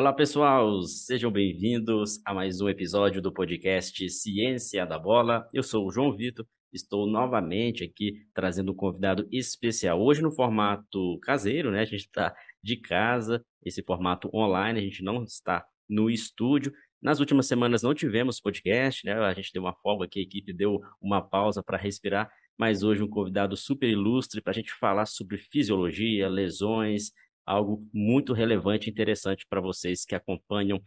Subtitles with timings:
[0.00, 5.46] Olá, pessoal, sejam bem-vindos a mais um episódio do podcast Ciência da Bola.
[5.52, 10.00] Eu sou o João Vitor, estou novamente aqui trazendo um convidado especial.
[10.00, 11.82] Hoje no formato caseiro, né?
[11.82, 16.72] A gente está de casa, esse formato online, a gente não está no estúdio.
[17.02, 19.12] Nas últimas semanas não tivemos podcast, né?
[19.12, 23.02] A gente deu uma folga aqui, a equipe deu uma pausa para respirar, mas hoje
[23.02, 27.12] um convidado super ilustre para a gente falar sobre fisiologia, lesões,
[27.46, 30.82] algo muito relevante e interessante para vocês que acompanham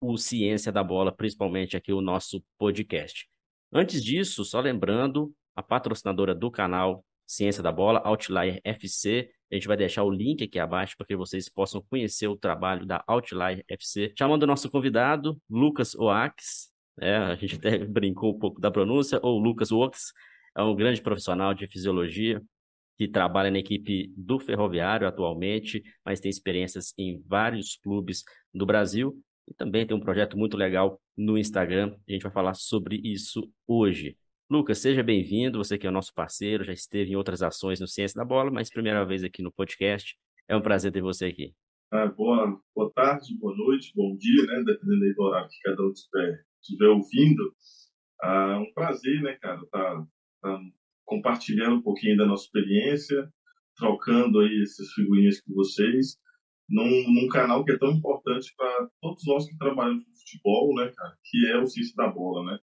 [0.00, 3.28] o Ciência da Bola, principalmente aqui o nosso podcast.
[3.72, 9.68] Antes disso, só lembrando, a patrocinadora do canal Ciência da Bola, Outlier FC, a gente
[9.68, 13.64] vai deixar o link aqui abaixo para que vocês possam conhecer o trabalho da Outlier
[13.68, 14.12] FC.
[14.18, 19.20] Chamando o nosso convidado, Lucas Oax, é, a gente até brincou um pouco da pronúncia,
[19.22, 20.12] ou Lucas Oax,
[20.56, 22.42] é um grande profissional de fisiologia,
[23.00, 29.18] que trabalha na equipe do Ferroviário atualmente, mas tem experiências em vários clubes do Brasil
[29.48, 31.96] e também tem um projeto muito legal no Instagram.
[32.06, 34.18] A gente vai falar sobre isso hoje.
[34.50, 37.88] Lucas, seja bem-vindo, você que é o nosso parceiro, já esteve em outras ações no
[37.88, 40.14] Ciência da Bola, mas primeira vez aqui no podcast.
[40.46, 41.54] É um prazer ter você aqui.
[41.90, 44.62] Ah, boa, boa tarde, boa noite, bom dia, né?
[44.66, 47.54] Dependendo do horário que cada um estiver, estiver ouvindo.
[48.20, 50.06] Ah, um prazer, né, cara, tá,
[50.42, 50.60] tá
[51.10, 53.28] compartilhando um pouquinho da nossa experiência,
[53.76, 56.16] trocando aí essas figurinhas com vocês,
[56.68, 60.92] num, num canal que é tão importante para todos nós que trabalhamos no futebol, né,
[60.96, 62.58] cara, que é o Ciência da Bola, né?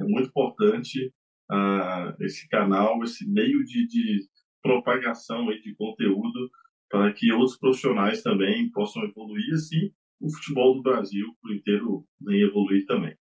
[0.00, 1.12] É muito importante
[1.48, 4.26] uh, esse canal, esse meio de, de
[4.60, 6.50] propagação aí de conteúdo
[6.90, 12.40] para que outros profissionais também possam evoluir, assim, o futebol do Brasil por inteiro vem
[12.40, 13.16] evoluir também.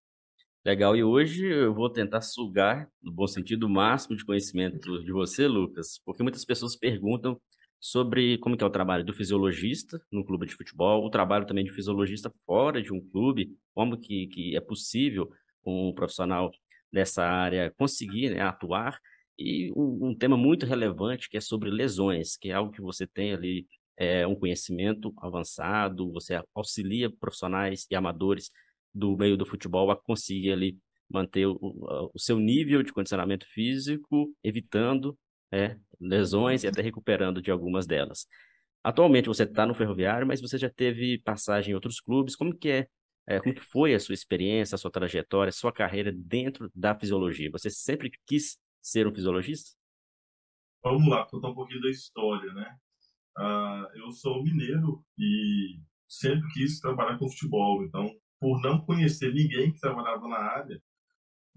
[0.64, 5.12] Legal, e hoje eu vou tentar sugar, no bom sentido, o máximo de conhecimento de
[5.12, 7.42] você, Lucas, porque muitas pessoas perguntam
[7.80, 11.66] sobre como que é o trabalho do fisiologista no clube de futebol, o trabalho também
[11.66, 15.32] de fisiologista fora de um clube, como que, que é possível
[15.66, 16.52] um profissional
[16.94, 19.00] dessa área conseguir né, atuar,
[19.40, 23.08] e um, um, tema muito relevante que é sobre lesões, que é algo que você
[23.08, 23.66] tem ali
[23.98, 28.52] é, um conhecimento avançado, você auxilia profissionais e amadores
[28.94, 30.78] do meio do futebol a conseguir ali
[31.10, 31.58] manter o,
[32.14, 35.18] o seu nível de condicionamento físico, evitando
[35.52, 38.26] é, lesões e até recuperando de algumas delas.
[38.84, 42.36] Atualmente você está no Ferroviário, mas você já teve passagem em outros clubes.
[42.36, 42.88] Como que é,
[43.28, 46.98] é, como que foi a sua experiência, a sua trajetória, a sua carreira dentro da
[46.98, 47.52] fisiologia?
[47.52, 49.72] Você sempre quis ser um fisiologista?
[50.84, 52.76] Vamos lá, contar um pouquinho da história, né?
[53.38, 58.10] Uh, eu sou mineiro e sempre quis trabalhar com futebol, então
[58.42, 60.82] por não conhecer ninguém que trabalhava na área,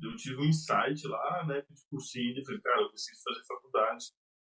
[0.03, 4.05] eu tive um insight lá, né, de cursinho, e falei, cara, eu preciso fazer faculdade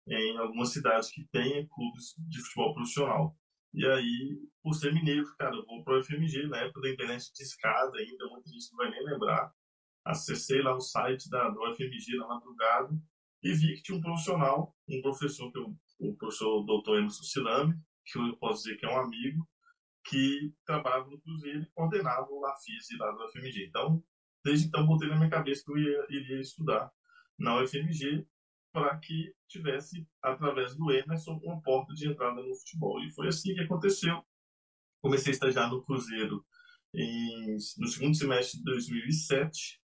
[0.09, 3.37] em algumas cidades que tenha clubes de futebol profissional.
[3.75, 7.42] E aí, por ser mineiro, cara, eu vou pro FMG, na época da internet de
[7.42, 9.53] escada ainda, muita gente não vai nem lembrar.
[10.03, 12.98] Acessei lá o site da, do FMG na madrugada
[13.42, 17.75] e vi que tinha um profissional, um professor, que eu, o professor doutor Emerson Silame,
[18.06, 19.47] que eu posso dizer que é um amigo,
[20.04, 23.66] que trabalhava no Cruzeiro e coordenava o LAFIS lá do UFMG.
[23.66, 24.02] Então,
[24.44, 26.90] desde então, botei na minha cabeça que eu ia, iria estudar
[27.38, 28.26] na UFMG
[28.72, 33.00] para que tivesse, através do Emerson, uma porta de entrada no futebol.
[33.00, 34.24] E foi assim que aconteceu.
[35.02, 36.44] Comecei a estagiar no Cruzeiro
[36.94, 39.80] em, no segundo semestre de 2007.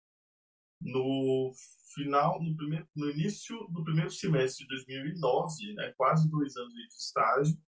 [0.81, 1.53] No
[1.95, 6.87] final, no, primeiro, no início do primeiro semestre de 2009, né, quase dois anos de
[6.87, 7.59] estágio,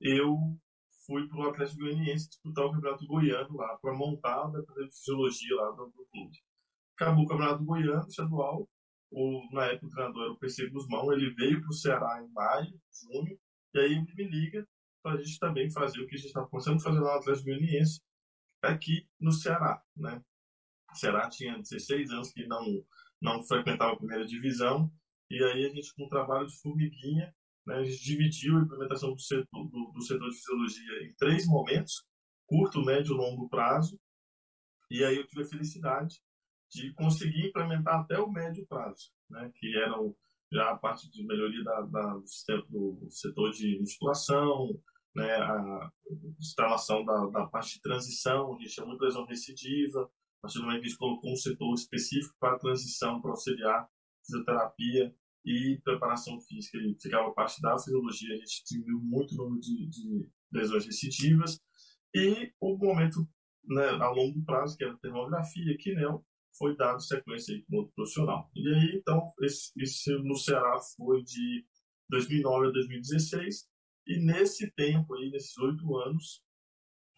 [0.00, 0.58] eu
[1.10, 4.96] fui para o Atlético Goianiense disputar o Campeonato Goiano lá, para montar o departamento de
[4.96, 6.38] fisiologia lá do clube.
[6.94, 8.68] Acabou o Campeonato Goiano, estadual,
[9.10, 12.32] o, na época o treinador era o PC Guzmão, ele veio para o Ceará em
[12.32, 13.36] maio, junho,
[13.74, 14.64] e aí ele me liga
[15.02, 17.18] para a gente também fazer o que a gente estava começando a fazer lá no
[17.18, 18.00] Atlético Goianiense,
[18.62, 20.22] aqui no Ceará, né?
[20.92, 22.84] O Ceará tinha 16 anos que não,
[23.20, 24.88] não frequentava a primeira divisão,
[25.28, 27.34] e aí a gente, com um trabalho de formiguinha,
[27.66, 31.46] né, a gente dividiu a implementação do setor, do, do setor de fisiologia em três
[31.46, 32.04] momentos,
[32.46, 33.98] curto, médio e longo prazo,
[34.90, 36.16] e aí eu tive a felicidade
[36.70, 40.14] de conseguir implementar até o médio prazo, né, que eram
[40.52, 42.14] já a parte de melhoria da, da,
[42.68, 44.68] do setor de musculação,
[45.14, 45.90] né, a
[46.38, 50.64] instalação da, da parte de transição, a gente tinha muita lesão recidiva, a partir do
[50.64, 53.88] momento que a gente colocou um setor específico para a transição, para auxiliar
[54.24, 55.14] fisioterapia,
[55.44, 59.88] e preparação física e ficava parte da fisiologia, a gente diminuiu muito o número de,
[59.88, 61.58] de lesões recidivas.
[62.14, 63.26] E o momento
[63.64, 66.02] né, a longo prazo, que era a termografia, que né,
[66.58, 68.50] foi dado sequência aí com outro profissional.
[68.54, 71.64] E aí, então, esse, esse no Ceará foi de
[72.08, 73.68] 2009 a 2016
[74.06, 76.42] e nesse tempo aí, nesses oito anos,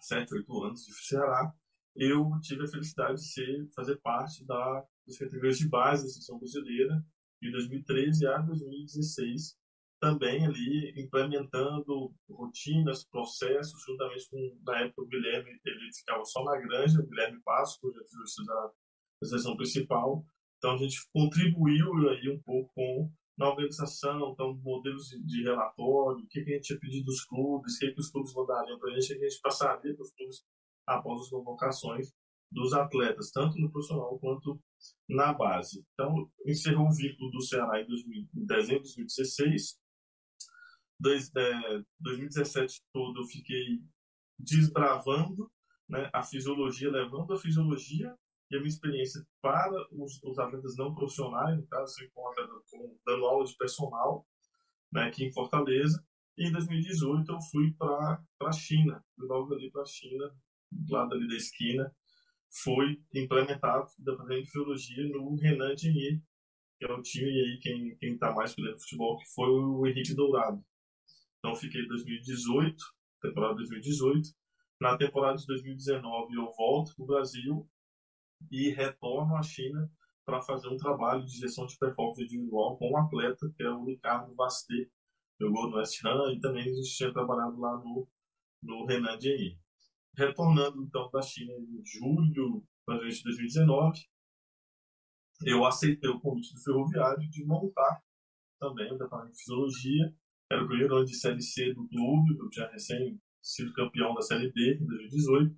[0.00, 1.52] sete, oito anos de Ceará,
[1.96, 6.38] eu tive a felicidade de ser, fazer parte da, das categorias de base da seleção
[6.38, 7.04] brasileira
[7.42, 9.58] de 2013 a 2016,
[10.00, 16.56] também ali implementando rotinas, processos, juntamente com, na época, o Guilherme, ele ficava só na
[16.56, 18.70] granja, o Guilherme Passo, projeto de da,
[19.20, 20.24] da seleção principal.
[20.58, 26.28] Então, a gente contribuiu aí um pouco com na organização, então, modelos de, relatório, o
[26.28, 28.90] que, que a gente tinha pedido dos clubes, o que, que os clubes mandariam para
[28.92, 30.44] a gente, a gente passaria para os clubes
[30.86, 32.12] após as convocações
[32.52, 34.60] dos atletas, tanto no profissional quanto
[35.08, 35.84] na base.
[35.92, 39.80] Então, encerrou o vínculo do Ceará em, 2000, em dezembro de 2016.
[40.98, 43.82] Dois, é, 2017 todo eu fiquei
[44.38, 45.50] desbravando
[45.88, 48.16] né, a fisiologia, levando a fisiologia
[48.50, 52.22] e a minha experiência para os, os atletas não profissionais, no caso, com,
[52.70, 54.26] com, dando aula de personal
[54.92, 56.04] né, aqui em Fortaleza.
[56.36, 60.34] E em 2018 eu fui para a China, logo ali para a China,
[60.70, 61.94] do lado ali da esquina,
[62.52, 66.20] foi implementado o departamento de fisiologia no Renan Dinier,
[66.78, 69.48] que é o time aí, quem, quem tá mais por dentro do futebol, que foi
[69.48, 70.62] o Henrique Dourado.
[71.38, 72.76] Então fiquei em 2018,
[73.22, 74.28] temporada de 2018.
[74.80, 77.70] Na temporada de 2019 eu volto para o Brasil
[78.50, 79.90] e retorno à China
[80.24, 83.84] para fazer um trabalho de gestão de performance individual com um atleta, que é o
[83.84, 84.88] Ricardo Basté.
[85.40, 88.08] Jogou no West Ham e também a gente tinha trabalhado lá no,
[88.62, 89.61] no Renan Dinier
[90.16, 94.06] retornando então da China em julho de 2019,
[95.44, 98.02] eu aceitei o convite do ferroviário de montar
[98.60, 100.14] também o departamento de fisiologia.
[100.50, 104.22] Era o primeiro ano de Série C do clube, eu tinha recém sido campeão da
[104.22, 105.56] Série B em 2018.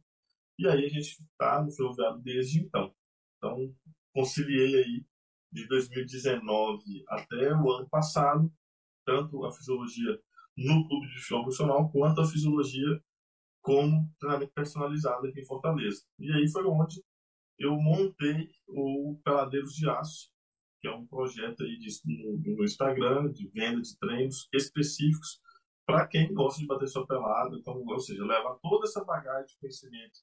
[0.58, 2.94] E aí a gente está no ferroviário desde então.
[3.36, 3.74] Então,
[4.14, 5.06] conciliei aí
[5.52, 8.50] de 2019 até o ano passado,
[9.04, 10.18] tanto a fisiologia
[10.56, 13.02] no clube de futebol profissional quanto a fisiologia
[13.64, 16.02] como treinamento personalizado aqui em Fortaleza.
[16.18, 17.02] E aí foi onde
[17.58, 20.30] eu montei o Peladeiros de Aço,
[20.80, 25.40] que é um projeto aí de, no, no Instagram de venda de treinos específicos
[25.86, 29.58] para quem gosta de bater sua pelada, então, ou seja, levar toda essa bagagem de
[29.58, 30.18] conhecimento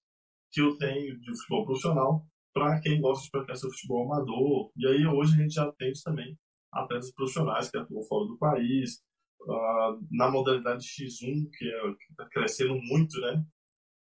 [0.52, 4.72] que eu tenho de futebol profissional para quem gosta de praticar seu futebol amador.
[4.76, 6.38] E aí hoje a gente já atende também
[6.72, 9.02] atletas profissionais que atuam fora do país,
[9.48, 13.44] uh, na modalidade X1, que é, está crescendo muito, né?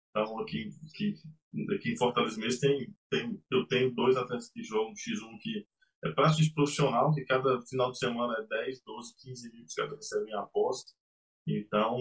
[0.09, 1.15] Então, aqui, aqui,
[1.75, 5.65] aqui em Fortaleza mesmo, tem, tem, eu tenho dois atletas que jogam X1 que
[6.05, 9.95] é praticamente profissional, que cada final de semana é 10, 12, 15 mil que cada
[9.95, 10.91] recebem a aposta.
[11.47, 11.97] Então,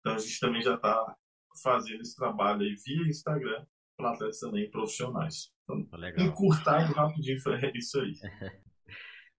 [0.00, 1.16] então, a gente também já está
[1.62, 3.64] fazendo esse trabalho aí via Instagram
[3.96, 5.52] para atletas também profissionais.
[5.62, 6.26] Então, Legal.
[6.26, 8.14] encurtado rapidinho foi isso aí.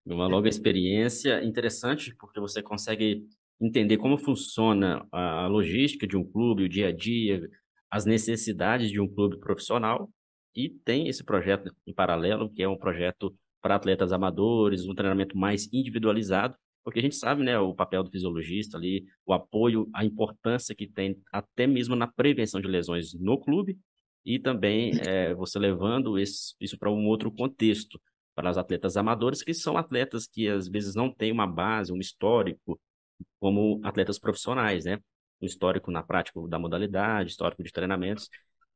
[0.05, 3.23] uma longa experiência interessante, porque você consegue
[3.59, 7.41] entender como funciona a logística de um clube, o dia a dia,
[7.89, 10.09] as necessidades de um clube profissional,
[10.55, 15.37] e tem esse projeto em paralelo, que é um projeto para atletas amadores, um treinamento
[15.37, 20.03] mais individualizado, porque a gente sabe, né, o papel do fisiologista ali, o apoio, a
[20.03, 23.77] importância que tem até mesmo na prevenção de lesões no clube,
[24.25, 27.99] e também é, você levando isso para um outro contexto,
[28.35, 31.99] para os atletas amadores, que são atletas que às vezes não têm uma base, um
[31.99, 32.79] histórico,
[33.39, 34.99] como atletas profissionais, né?
[35.41, 38.29] Um histórico na prática da modalidade, histórico de treinamentos,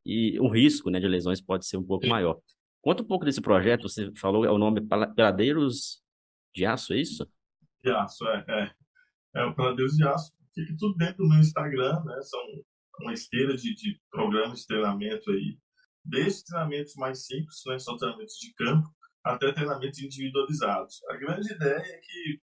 [0.05, 2.39] e o risco né, de lesões pode ser um pouco maior.
[2.81, 4.81] Conta um pouco desse projeto, você falou, é o nome
[5.15, 6.01] Peladeiros
[6.55, 7.27] de Aço, é isso?
[7.83, 8.45] De Aço, é.
[8.47, 10.31] É, é o Peladeiros de Aço.
[10.53, 12.21] Fica tudo dentro do meu Instagram, né?
[12.21, 12.39] São
[13.01, 15.59] uma esteira de, de programas de treinamento aí,
[16.03, 17.77] desde treinamentos mais simples, né?
[17.77, 18.89] São treinamentos de campo,
[19.33, 21.01] até treinamentos individualizados.
[21.09, 22.41] A grande ideia é que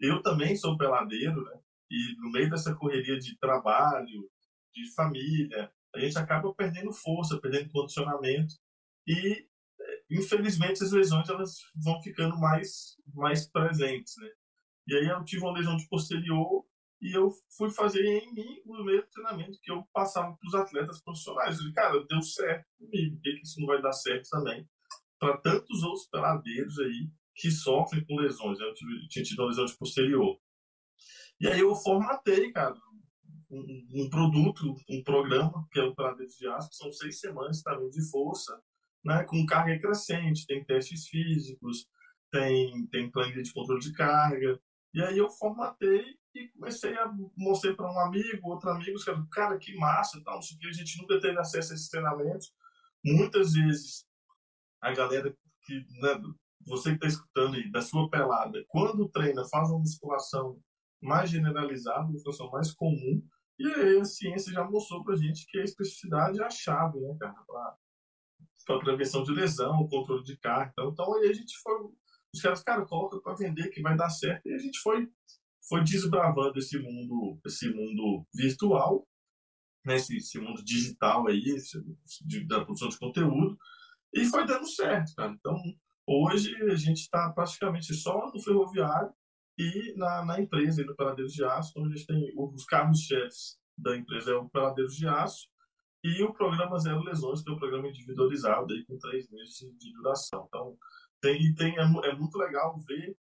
[0.00, 1.60] eu também sou peladeiro, né?
[1.90, 4.30] E no meio dessa correria de trabalho,
[4.74, 8.54] de família, a gente acaba perdendo força, perdendo condicionamento
[9.06, 9.46] e
[10.10, 14.28] infelizmente as lesões elas vão ficando mais mais presentes, né?
[14.86, 16.64] E aí eu tive uma lesão de posterior
[17.00, 21.02] e eu fui fazer em mim o mesmo treinamento que eu passava para os atletas
[21.02, 21.56] profissionais.
[21.56, 24.68] Eu falei, cara, deu certo comigo, por que isso não vai dar certo também?
[25.22, 28.58] Para tantos outros peladeiros aí que sofrem com lesões.
[28.58, 28.74] Eu
[29.08, 30.36] tinha tido uma lesão de posterior.
[31.40, 32.74] E aí eu formatei, cara,
[33.48, 37.88] um, um produto, um programa, que é o Peladeiros de Aço, são seis semanas também
[37.88, 38.60] de força,
[39.04, 41.86] né, com carga crescente, tem testes físicos,
[42.32, 44.60] tem, tem planilha de controle de carga.
[44.92, 48.98] E aí eu formatei e comecei a mostrar para um amigo, outro amigo,
[49.30, 52.52] cara, que massa, tal, não a gente nunca teve acesso a esses treinamentos.
[53.04, 54.04] Muitas vezes
[54.82, 55.34] a galera
[55.64, 56.20] que, né,
[56.66, 60.60] você que está escutando aí, da sua pelada, quando treina, faz uma musculação
[61.00, 63.22] mais generalizada, uma musculação mais comum,
[63.58, 67.16] E aí a ciência já mostrou pra gente que a especificidade é a chave, né,
[67.20, 67.44] cara,
[68.66, 70.72] para prevenção de lesão, controle de carga.
[70.72, 71.74] Então, então aí a gente foi.
[72.34, 74.46] Os caras, cara, coloca para vender que vai dar certo.
[74.46, 75.06] E a gente foi,
[75.68, 79.06] foi desbravando esse mundo, esse mundo virtual,
[79.84, 81.78] né, esse, esse mundo digital aí, esse,
[82.24, 83.58] de, da produção de conteúdo,
[84.14, 85.32] e foi dando certo, cara.
[85.32, 85.56] Então,
[86.06, 89.12] hoje a gente está praticamente só no ferroviário
[89.58, 93.96] e na, na empresa, no Peladeiros de Aço, onde a gente tem os carros-chefes da
[93.96, 95.48] empresa é o Peladeiros de Aço
[96.04, 99.92] e o programa Zero Lesões, que é um programa individualizado aí, com três meses de
[99.92, 100.46] duração.
[100.48, 100.76] Então,
[101.20, 103.16] tem, tem, é, é muito legal ver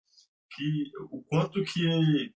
[0.51, 2.33] que o quanto que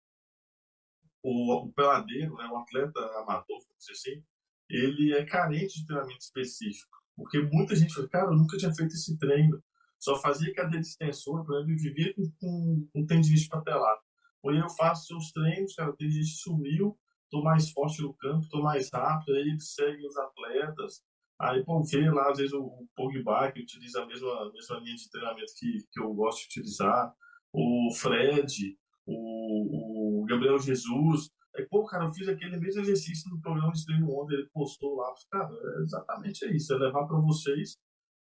[1.23, 3.59] o, o peladeiro, né, o atleta amador,
[3.90, 4.23] assim,
[4.71, 6.98] ele é carente de treinamento específico.
[7.19, 9.61] Porque muita gente fala, cara, eu nunca tinha feito esse treino.
[9.99, 14.01] Só fazia cadeira de extensor, por exemplo, e vivia com, com, com tendinite patelado.
[14.41, 16.97] Hoje eu faço seus treinos, cara, o tendinite sumiu,
[17.29, 21.03] tô mais forte no campo, tô mais rápido, aí ele segue os atletas.
[21.41, 24.79] Aí, pô, vê lá, às vezes, o, o Pogba, que utiliza a mesma, a mesma
[24.79, 27.13] linha de treinamento que, que eu gosto de utilizar,
[27.53, 31.31] o Fred, o, o Gabriel Jesus.
[31.57, 34.97] Aí, pô, cara, eu fiz aquele mesmo exercício no programa de treino ontem, ele postou
[34.97, 35.12] lá.
[35.31, 37.76] Cara, é exatamente isso, é levar para vocês,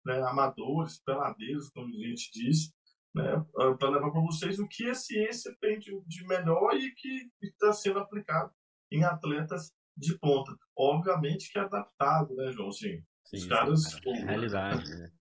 [0.05, 2.73] né, amadores, peladeiros, como a gente diz,
[3.15, 3.45] né,
[3.79, 7.73] para levar para vocês o que a ciência tem de, de melhor e que está
[7.73, 8.53] sendo aplicado
[8.91, 10.53] em atletas de ponta.
[10.77, 12.69] Obviamente que é adaptado, né, João?
[12.69, 13.85] Assim, sim, os caras.
[13.85, 15.13] Sim, é realidade, né?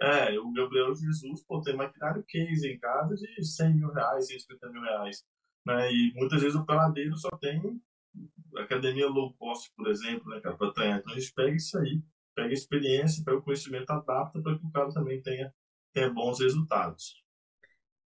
[0.00, 4.70] É, o Gabriel Jesus pô, tem maquinário case em casa de 100 mil reais, 150
[4.70, 5.24] mil reais.
[5.64, 5.92] Né?
[5.92, 7.80] E muitas vezes o peladeiro só tem
[8.56, 10.98] academia low cost, por exemplo, né, cara, para treinar.
[10.98, 12.02] Então a gente pega isso aí,
[12.34, 15.52] pega a experiência, pega o conhecimento, adapta para que o cara também tenha,
[15.92, 17.22] tenha bons resultados.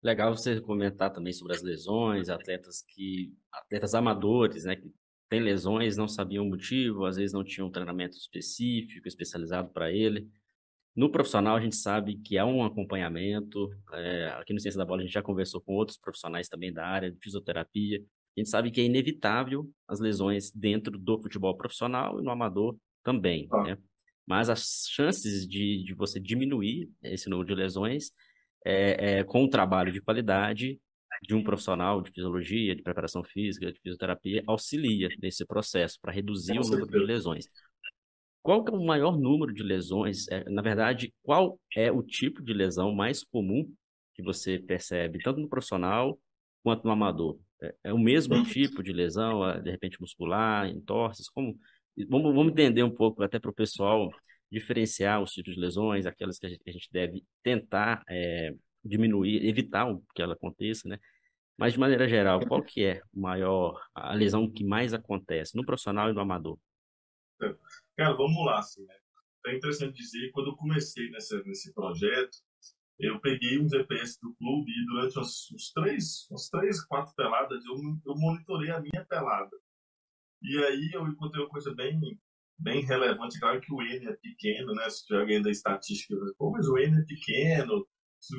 [0.01, 4.93] Legal você comentar também sobre as lesões, atletas que atletas amadores, né, que
[5.29, 9.91] têm lesões, não sabiam o motivo, às vezes não tinham um treinamento específico, especializado para
[9.91, 10.29] ele.
[10.95, 13.69] No profissional, a gente sabe que há um acompanhamento.
[13.93, 16.85] É, aqui no Ciência da Bola, a gente já conversou com outros profissionais também da
[16.85, 17.99] área de fisioterapia.
[18.35, 22.77] A gente sabe que é inevitável as lesões dentro do futebol profissional e no amador
[23.03, 23.63] também, ah.
[23.63, 23.77] né?
[24.25, 28.11] Mas as chances de, de você diminuir esse número de lesões
[28.65, 30.79] é, é, com o trabalho de qualidade
[31.21, 36.57] de um profissional de fisiologia, de preparação física, de fisioterapia, auxilia nesse processo para reduzir
[36.57, 37.45] o número de lesões.
[38.43, 40.27] Qual é o maior número de lesões?
[40.27, 43.65] É, na verdade, qual é o tipo de lesão mais comum
[44.13, 46.19] que você percebe, tanto no profissional
[46.61, 47.39] quanto no amador?
[47.61, 51.29] É, é o mesmo tipo de lesão, é, de repente muscular, entorses?
[51.29, 51.57] Como...
[52.09, 54.09] Vamos, vamos entender um pouco, até para o pessoal
[54.51, 59.47] diferenciar os tipos de lesões, aquelas que a gente, a gente deve tentar é, diminuir,
[59.47, 60.99] evitar que ela aconteça, né?
[61.57, 65.65] Mas de maneira geral, qual que é o maior, a lesão que mais acontece no
[65.65, 66.57] profissional e no amador?
[67.97, 68.95] Cara, vamos lá, assim, né?
[69.45, 72.37] É interessante dizer, quando eu comecei nessa, nesse projeto,
[72.99, 77.63] eu peguei um GPS do clube e durante uns, uns três, uns três, quatro peladas,
[77.65, 79.55] eu, eu monitorei a minha pelada.
[80.41, 81.99] E aí eu encontrei uma coisa bem,
[82.57, 83.39] bem relevante.
[83.39, 84.89] Claro que o N é pequeno, né?
[84.89, 87.87] Se tiver alguém da estatística, pô, mas o N é pequeno,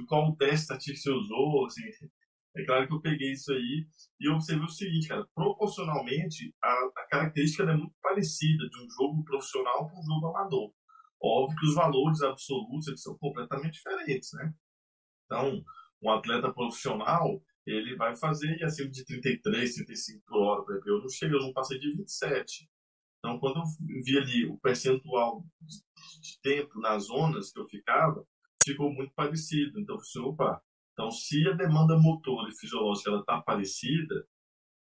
[0.08, 1.82] qual teste estatístico você usou, assim,
[2.56, 3.86] é claro que eu peguei isso aí
[4.20, 9.24] e observei o seguinte, cara, proporcionalmente a, a característica é muito parecida de um jogo
[9.24, 10.72] profissional para um jogo amador.
[11.20, 14.54] Óbvio que os valores absolutos eles são completamente diferentes, né?
[15.24, 15.64] Então,
[16.02, 20.80] um atleta profissional, ele vai fazer acima de 33, 35 por hora, por.
[20.86, 22.68] Eu não cheguei, eu não passei de 27.
[23.18, 28.22] Então, quando eu vi ali o percentual de, tempo nas zonas que eu ficava,
[28.62, 29.80] ficou muito parecido.
[29.80, 34.26] Então, eu falei, opa, então, se a demanda motor e fisiológica está parecida,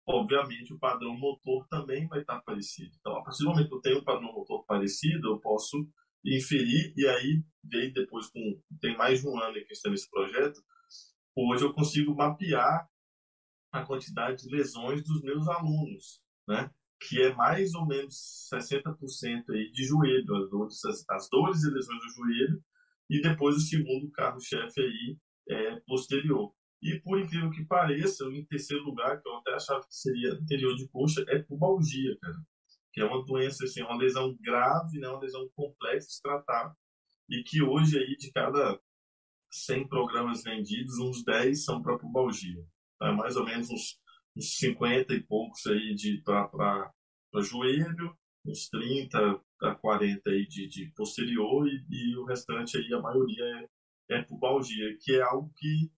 [0.08, 2.90] obviamente o padrão motor também vai estar parecido.
[2.98, 5.86] Então, a partir do momento que eu tenho um padrão motor parecido, eu posso
[6.24, 10.60] inferir, e aí veio depois, com, tem mais de um ano que está nesse projeto,
[11.36, 12.88] hoje eu consigo mapear
[13.70, 16.70] a quantidade de lesões dos meus alunos, né?
[17.00, 21.70] que é mais ou menos 60% aí de joelho, as dores, as, as dores e
[21.70, 22.64] lesões do joelho,
[23.10, 25.18] e depois o segundo carro-chefe aí
[25.50, 26.52] é, posterior.
[26.82, 30.74] E por incrível que pareça, em terceiro lugar, que eu até achava que seria anterior
[30.76, 32.36] de coxa, é pubalgia, cara.
[32.92, 36.74] Que é uma doença, assim, uma lesão grave, né, uma lesão complexa de tratar.
[37.28, 38.80] E que hoje, aí, de cada
[39.50, 42.64] 100 programas vendidos, uns 10 são para pubalgia.
[42.96, 43.98] Então, é mais ou menos uns,
[44.36, 46.92] uns 50 e poucos aí para
[47.42, 48.16] joelho,
[48.46, 53.44] uns 30 a 40 aí de, de posterior e, e o restante aí, a maioria
[53.44, 53.68] é
[54.10, 55.90] é pubalgia, que é algo que,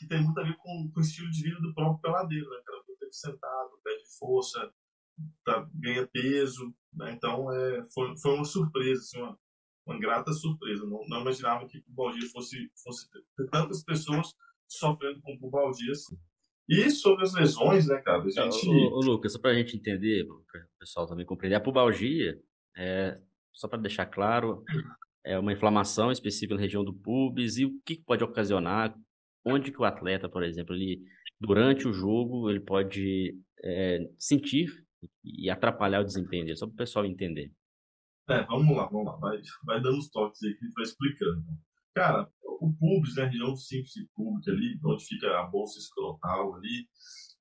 [0.00, 2.56] que tem muito a ver com, com o estilo de vida do próprio peladeiro, né,
[2.64, 2.82] cara?
[2.88, 4.72] Muito tempo sentado, perde força,
[5.44, 7.12] tá, ganha peso, né?
[7.12, 9.38] então é, foi, foi uma surpresa, assim, uma,
[9.86, 10.86] uma grata surpresa.
[10.86, 14.34] Não, não imaginava que pubalgia fosse, fosse ter tantas pessoas
[14.66, 16.18] sofrendo com pubalgia assim.
[16.66, 18.22] E sobre as lesões, né, cara?
[18.22, 18.68] A gente...
[18.68, 22.40] Ô, ô, Lucas, só para a gente entender, para o pessoal também compreender, a pubalgia,
[22.74, 23.20] é,
[23.52, 24.64] só para deixar claro,
[25.26, 28.96] é uma inflamação específica na região do pubis e o que pode ocasionar,
[29.44, 31.02] onde que o atleta, por exemplo, ele,
[31.40, 34.68] durante o jogo, ele pode é, sentir
[35.24, 37.52] e atrapalhar o desempenho só para o pessoal entender.
[38.28, 40.84] É, vamos lá, vamos lá, vai, vai dando os toques aí que a gente vai
[40.84, 41.44] explicando.
[41.94, 42.30] Cara,
[42.60, 46.86] o pubis, né, região síntese pública ali, onde fica a bolsa escrotal ali,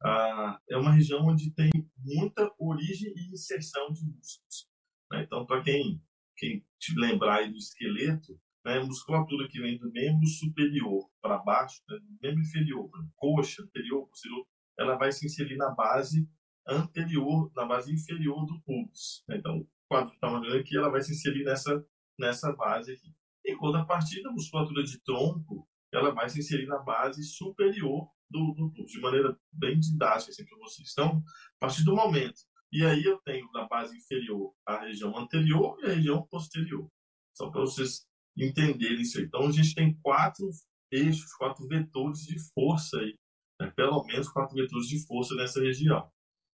[0.01, 4.68] ah, é uma região onde tem muita origem e inserção de músculos.
[5.12, 5.24] Né?
[5.24, 6.01] Então, para quem,
[6.38, 11.82] quem te lembrar aí do esqueleto, né, musculatura que vem do membro superior para baixo,
[11.89, 14.46] né, do membro inferior, coxa, anterior, posterior,
[14.78, 16.28] ela vai se inserir na base
[16.68, 19.24] anterior, na base inferior do pubis.
[19.28, 19.38] Né?
[19.38, 21.84] Então, o está olhando aqui, ela vai se inserir nessa,
[22.18, 23.13] nessa base aqui.
[23.46, 28.54] Enquanto a partir da musculatura de tronco, ela vai se inserir na base superior do,
[28.54, 30.92] do pubis, de maneira bem didática assim, para vocês.
[30.92, 31.24] Então,
[31.56, 32.39] a partir do momento,
[32.72, 36.88] e aí eu tenho na base inferior a região anterior e a região posterior,
[37.34, 38.08] só para vocês
[38.39, 39.22] entenderem isso.
[39.22, 40.50] Então, a gente tem quatro
[40.91, 43.15] eixos, quatro vetores de força aí,
[43.60, 43.72] né?
[43.75, 46.10] pelo menos quatro vetores de força nessa região.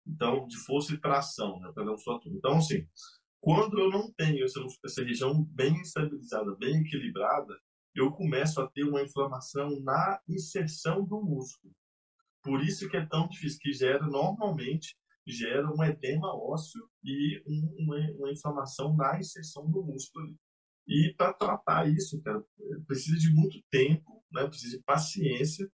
[0.07, 2.35] Então, de força e tração, né, para musculatura.
[2.35, 2.85] Então, assim,
[3.41, 7.57] quando eu não tenho essa, essa região bem estabilizada, bem equilibrada,
[7.95, 11.73] eu começo a ter uma inflamação na inserção do músculo.
[12.43, 14.97] Por isso que é tão difícil, que gera normalmente
[15.27, 20.35] gera um edema ósseo e uma, uma inflamação na inserção do músculo.
[20.87, 22.43] E para tratar isso, cara,
[22.87, 24.47] precisa de muito tempo, né?
[24.47, 25.71] precisa de paciência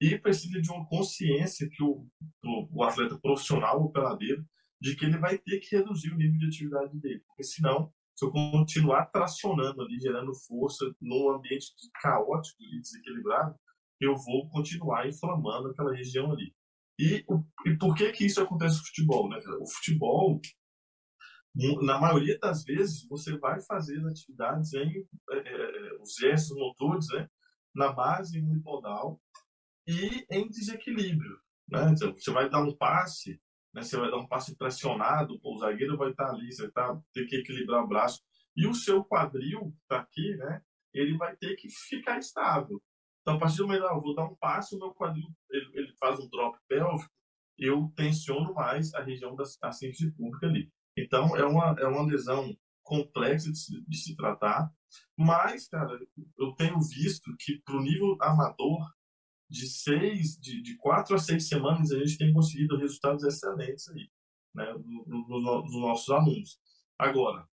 [0.00, 2.06] e precisa de uma consciência que o,
[2.72, 4.44] o, atleta profissional, o peladeiro,
[4.80, 8.24] de que ele vai ter que reduzir o nível de atividade dele, porque senão, se
[8.24, 11.66] eu continuar tracionando ali, gerando força num ambiente
[12.00, 13.54] caótico e desequilibrado,
[14.00, 16.54] eu vou continuar inflamando aquela região ali.
[16.98, 17.24] E,
[17.66, 19.28] e por que que isso acontece no futebol?
[19.28, 19.38] Né?
[19.60, 20.40] O futebol,
[21.82, 27.28] na maioria das vezes, você vai fazer atividades em é, é, os gestos motores, né?
[27.74, 29.20] na base unipodal
[29.86, 31.38] e em desequilíbrio.
[31.68, 31.90] Né?
[31.90, 33.40] Então, você vai dar um passe
[33.72, 33.82] né?
[33.82, 37.36] Você vai dar um passe pressionado, o zagueiro vai estar ali, você estar, ter que
[37.36, 38.20] equilibrar o braço.
[38.56, 40.62] E o seu quadril está aqui, né?
[40.92, 42.82] Ele vai ter que ficar estável.
[43.22, 45.70] Então, a partir do momento que eu vou dar um passe, o meu quadril ele,
[45.74, 47.10] ele faz um drop pélvico,
[47.58, 50.70] eu tensiono mais a região da síntese pública ali.
[50.96, 54.72] Então, é uma, é uma lesão complexa de se, de se tratar,
[55.16, 55.98] mas, cara,
[56.38, 58.80] eu tenho visto que para o nível amador,
[59.48, 64.08] de seis, de, de quatro a seis semanas, a gente tem conseguido resultados excelentes aí,
[64.54, 66.58] né, dos nossos alunos.
[66.96, 67.48] Agora,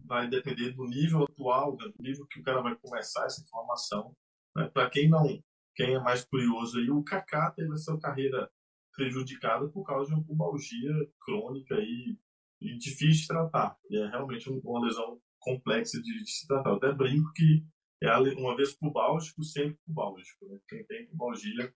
[0.00, 4.14] vai depender do nível atual, né, do nível que o cara vai começar essa formação.
[4.54, 4.68] Né?
[4.68, 5.42] Para quem não,
[5.74, 8.50] quem é mais curioso aí, o Kaká teve a sua carreira
[8.94, 12.18] prejudicada por causa de uma pubalgia crônica e,
[12.60, 13.76] e difícil de tratar.
[13.90, 16.70] E é realmente uma lesão complexa de, de se tratar.
[16.70, 17.64] Eu até brinco que
[18.02, 20.46] é uma vez pubálgico, sempre pubálgico.
[20.46, 20.58] Né?
[20.68, 21.74] Quem tem pubalgia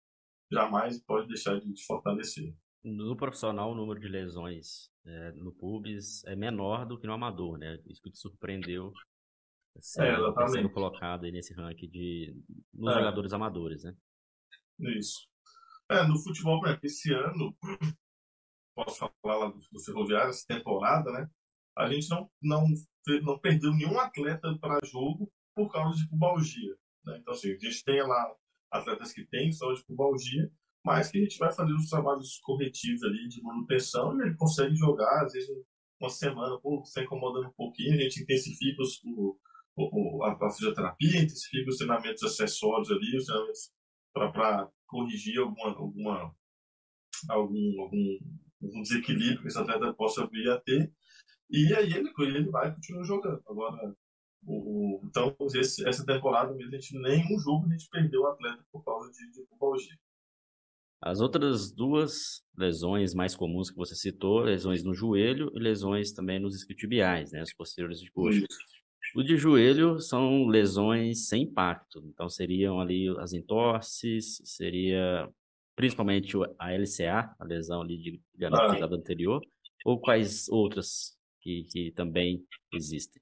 [0.51, 2.53] jamais pode deixar de fortalecer.
[2.83, 7.57] No profissional, o número de lesões é, no pubis é menor do que no amador,
[7.57, 7.81] né?
[7.85, 8.93] Isso que te surpreendeu
[9.75, 10.51] é, exatamente.
[10.51, 12.35] sendo colocado aí nesse ranking de
[12.73, 12.97] nos é.
[12.97, 13.93] jogadores amadores, né?
[14.79, 15.27] Isso.
[15.89, 17.55] É, no futebol, por exemplo, esse ano,
[18.75, 21.29] posso falar lá do, do Ferroviário, essa temporada, né?
[21.77, 22.67] A gente não, não,
[23.23, 26.75] não perdeu nenhum atleta para jogo por causa de pubalgia.
[27.05, 27.17] Né?
[27.19, 28.35] Então, assim, a gente tem lá
[28.71, 30.51] atletas que têm saúde de pubalgia,
[30.83, 34.75] mas que a gente vai fazer os trabalhos corretivos ali de manutenção e ele consegue
[34.75, 35.49] jogar, às vezes,
[35.99, 39.37] uma semana, pô, se incomodando um pouquinho, a gente intensifica os, o,
[39.75, 43.71] o, a, a fisioterapia, intensifica os treinamentos acessórios ali, os treinamentos
[44.13, 46.35] para corrigir alguma, alguma,
[47.29, 48.17] algum, algum,
[48.61, 50.91] algum desequilíbrio que esse atleta possa vir a ter.
[51.49, 53.41] E aí ele, ele vai continuar jogando.
[53.47, 53.95] Agora,
[54.45, 58.63] o, então, esse, essa temporada mesmo, a gente, nenhum jogo a gente perdeu o atleta
[58.71, 59.97] por causa de, de pubalgia.
[61.01, 66.39] As outras duas lesões mais comuns que você citou, lesões no joelho e lesões também
[66.39, 68.45] nos isquiotibiais, né, os posteriores de coxa.
[69.15, 75.29] O de joelho são lesões sem impacto, então seriam ali as entorses, seria
[75.75, 78.95] principalmente a LCA, a lesão ali de ligamento ah.
[78.95, 79.41] anterior,
[79.85, 82.43] ou quais outras que, que também
[82.73, 83.21] existem?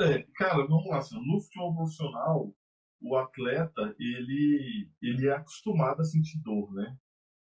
[0.00, 0.98] É, cara, vamos lá.
[0.98, 2.54] Assim, no futebol profissional,
[3.00, 6.96] o atleta ele, ele é acostumado a sentir dor, né?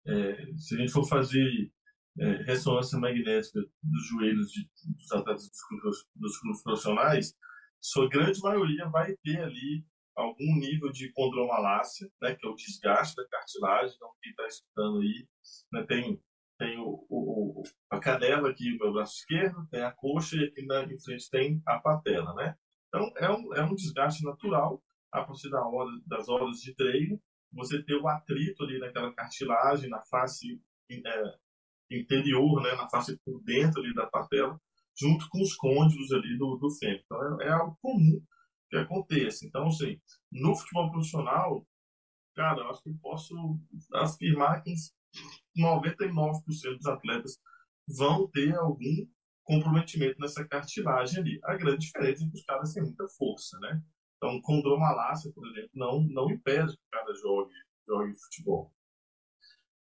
[0.07, 1.73] É, se a gente for fazer
[2.19, 7.37] é, ressonância magnética dos joelhos de, dos atletas dos clubes, dos clubes profissionais,
[7.87, 9.85] sua grande maioria vai ter ali
[10.17, 15.01] algum nível de condromalácia, né, que é o desgaste da cartilagem, então quem está escutando
[15.01, 15.29] aí,
[15.73, 16.21] né, tem,
[16.59, 20.83] tem o, o, a canela aqui no braço esquerdo, tem a coxa e aqui na,
[20.85, 22.57] em frente tem a patela, né?
[22.89, 27.21] Então é um, é um desgaste natural a partir da hora, das horas de treino,
[27.53, 31.39] você ter o atrito ali naquela cartilagem, na face é,
[31.91, 34.59] interior, né, na face por dentro ali da patela,
[34.99, 37.01] junto com os côndilos ali do, do fêmur.
[37.05, 38.21] Então é, é algo comum
[38.71, 39.47] que aconteça.
[39.47, 40.01] Então, assim,
[40.33, 41.67] no futebol profissional,
[42.35, 43.35] cara, eu acho que eu posso
[43.95, 44.75] afirmar que
[45.57, 46.43] 99%
[46.77, 47.39] dos atletas
[47.89, 49.07] vão ter algum
[49.45, 51.41] comprometimento nessa cartilagem ali.
[51.45, 53.81] A grande diferença é que os caras têm muita força, né?
[54.17, 57.53] Então, condromalácia, por exemplo, não, não impede que o cara jogue,
[57.87, 58.73] jogue futebol.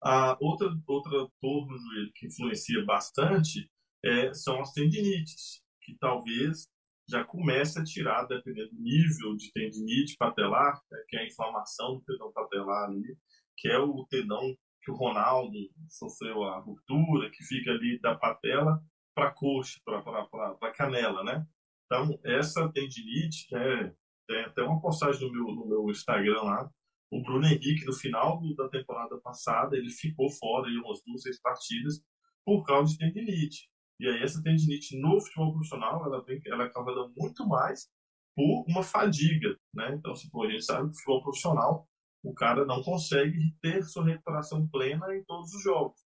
[0.02, 1.10] A outra, outra
[1.42, 3.68] dor joelho que influencia bastante
[4.06, 6.68] é, são as tendinites, que talvez
[7.08, 11.96] já comece a tirar, dependendo do nível de tendinite patelar, né, que é a inflamação
[11.96, 13.16] do tendão patelar ali,
[13.56, 15.56] que é o tendão que o Ronaldo
[15.88, 18.80] sofreu a ruptura, que fica ali da patela
[19.14, 21.46] para coxa, para canela, né?
[21.86, 23.92] Então, essa tendinite, é,
[24.28, 26.70] tem até uma postagem no meu, no meu Instagram lá,
[27.10, 31.40] o Bruno Henrique, no final da temporada passada, ele ficou fora de umas duas, seis
[31.40, 32.00] partidas
[32.44, 33.68] por causa de tendinite.
[33.98, 37.88] E aí essa tendinite no futebol profissional, ela, vem, ela é causada muito mais
[38.34, 39.94] por uma fadiga, né?
[39.94, 41.88] Então, se a gente sabe que o futebol profissional,
[42.22, 45.98] o cara não consegue ter sua recuperação plena em todos os jogos.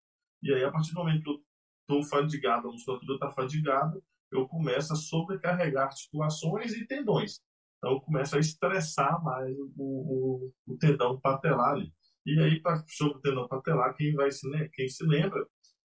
[0.42, 1.40] E aí, a partir do momento que eu
[1.80, 4.00] estou fadigado, a musculatura está fadigada,
[4.30, 7.40] eu começo a sobrecarregar articulações e tendões.
[7.78, 11.92] Então, eu começo a estressar mais o, o, o tendão patelar ali.
[12.24, 15.44] E aí, sobre o tendão patelar, quem, vai se, quem se lembra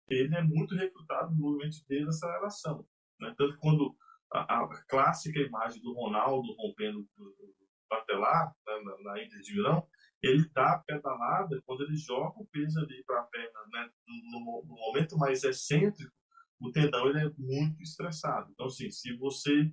[0.08, 2.86] ele é muito recrutado no movimento de desaceleração.
[3.20, 3.34] Né?
[3.36, 3.96] Tanto quando
[4.32, 7.54] a, a, clássica imagem do Ronaldo rompendo o
[7.88, 9.86] patelar né, na, na Inter de Milão,
[10.22, 13.90] ele dá a pedalada quando ele joga o peso ali para a perna, né?
[14.06, 16.12] no, no, momento mais excêntrico,
[16.60, 18.50] o tendão ele é muito estressado.
[18.52, 19.70] Então, assim, se você,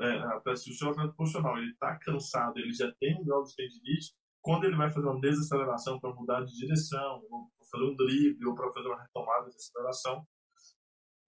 [0.00, 3.54] é, se o seu atleta profissional ele está cansado, ele já tem um grau de
[3.54, 7.96] tendinite, quando ele vai fazer uma desaceleração para mudar de direção, ou para fazer um
[7.96, 10.26] drible, ou para fazer uma retomada de aceleração,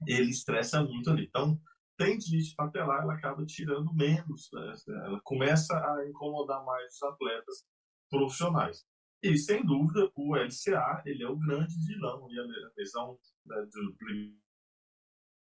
[0.07, 1.27] ele estressa muito ali.
[1.27, 1.59] Então,
[1.97, 4.75] tendinite patelar, ela acaba tirando menos, né?
[5.07, 7.65] ela começa a incomodar mais os atletas
[8.11, 8.85] profissionais.
[9.23, 13.97] E, sem dúvida, o LCA, ele é o grande vilão, e a lesão né, do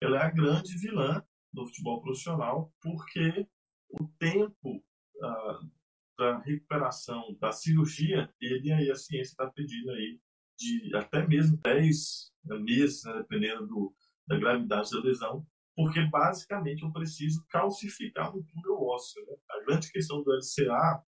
[0.01, 3.47] ela é a grande vilã do futebol profissional, porque
[3.89, 4.83] o tempo
[5.15, 5.71] uh,
[6.17, 10.19] da recuperação da cirurgia, ele aí a ciência está pedindo aí
[10.57, 13.93] de até mesmo 10 meses, né, dependendo do,
[14.27, 19.25] da gravidade da lesão, porque basicamente eu preciso calcificar o túnel ósseo.
[19.25, 19.35] Né?
[19.51, 21.03] A grande questão do LCA,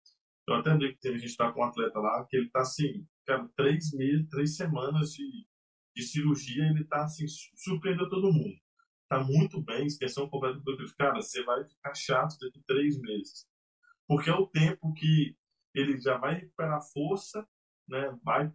[0.49, 3.07] eu até vi que a gente está com um atleta lá, que ele está assim,
[3.27, 5.47] cara, três meses, três semanas de,
[5.95, 8.55] de cirurgia, ele está assim, surpreendendo todo mundo.
[9.03, 13.47] Está muito bem, extensão completa do cara, você vai ficar chato daqui três meses
[14.07, 15.37] porque é o tempo que
[15.75, 17.47] ele já vai recuperar força,
[17.89, 18.17] né?
[18.23, 18.51] vai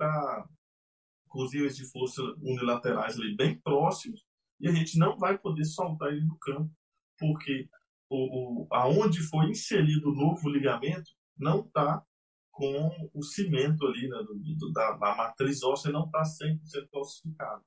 [1.34, 4.24] os níveis de força unilaterais ali bem próximos,
[4.60, 6.72] e a gente não vai poder soltar ele no campo,
[7.18, 7.70] porque
[8.10, 12.04] o, o, aonde foi inserido o novo ligamento não está
[12.52, 17.64] com o cimento ali né, do, do, da, da matriz óssea, não está 100% calcificado.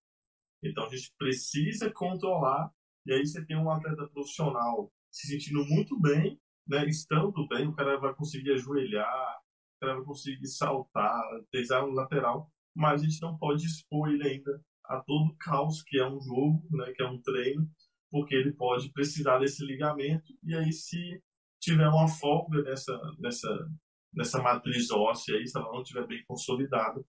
[0.62, 2.70] Então a gente precisa controlar,
[3.06, 7.74] e aí você tem um atleta profissional se sentindo muito bem, né, estando bem, o
[7.74, 9.38] cara vai conseguir ajoelhar,
[9.76, 14.26] o cara vai conseguir saltar, pesar no lateral, mas a gente não pode expor ele
[14.26, 17.68] ainda a todo o caos que é um jogo, né, que é um treino,
[18.10, 21.22] porque ele pode precisar desse ligamento, e aí se
[21.60, 23.68] tiver uma folga nessa, nessa,
[24.12, 27.02] nessa matriz óssea, aí, se ela não estiver bem consolidada,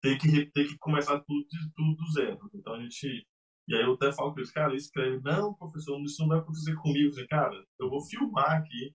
[0.00, 2.50] tem que, tem que começar tudo, tudo do zero.
[2.54, 3.26] Então a gente
[3.68, 6.74] e aí eu até falo com eles, cara, escreve, não, professor, isso não vai acontecer
[6.76, 7.18] comigo.
[7.18, 8.94] Eu cara, eu vou filmar aqui,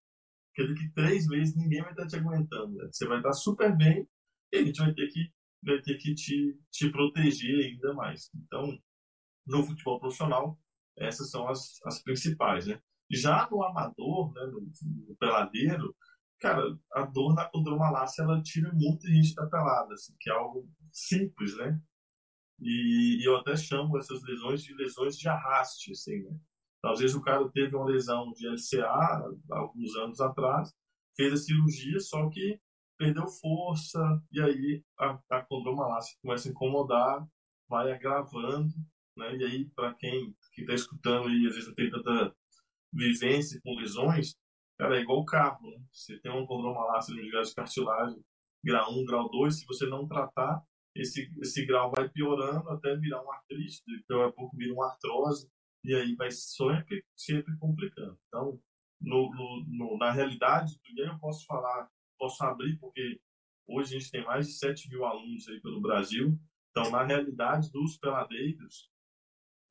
[0.53, 2.75] que daqui três meses ninguém vai estar te aguentando.
[2.75, 2.89] Né?
[2.91, 4.07] Você vai estar super bem
[4.51, 5.31] e a gente vai ter que,
[5.63, 8.29] vai ter que te, te proteger ainda mais.
[8.35, 8.77] Então,
[9.45, 10.59] no futebol profissional,
[10.97, 12.81] essas são as, as principais, né?
[13.09, 14.59] Já no amador, né, no,
[15.07, 15.95] no peladeiro,
[16.39, 16.61] cara,
[16.93, 21.55] a dor na condromalácia, ela tira muita gente da pelada, assim, que é algo simples,
[21.57, 21.79] né?
[22.59, 26.39] E, e, eu até chamo essas lesões de lesões de arraste, assim, né?
[26.79, 30.73] Então, às vezes o cara teve uma lesão de LCA alguns anos atrás,
[31.15, 32.59] fez a cirurgia, só que
[32.97, 33.99] perdeu força,
[34.31, 37.27] e aí a, a condromalácia começa a incomodar,
[37.69, 38.73] vai agravando,
[39.15, 39.35] né?
[39.37, 42.35] E aí, para quem está escutando e às vezes não tem tanta
[42.93, 44.35] vivência com lesões,
[44.77, 45.77] cara, é igual o carro, né?
[45.91, 48.23] Você tem uma condromalácia de cartilagem,
[48.63, 50.63] grau 1, grau 2, se você não tratar,
[50.99, 55.49] esse, esse grau vai piorando até virar uma artrite, daqui a pouco vira uma artrose,
[55.83, 58.17] e aí vai sempre, sempre complicando.
[58.27, 58.59] Então,
[58.99, 63.19] no, no, no, na realidade, aí eu posso falar, posso abrir, porque
[63.67, 66.37] hoje a gente tem mais de 7 mil alunos aí pelo Brasil,
[66.71, 68.91] então, na realidade dos peladeiros,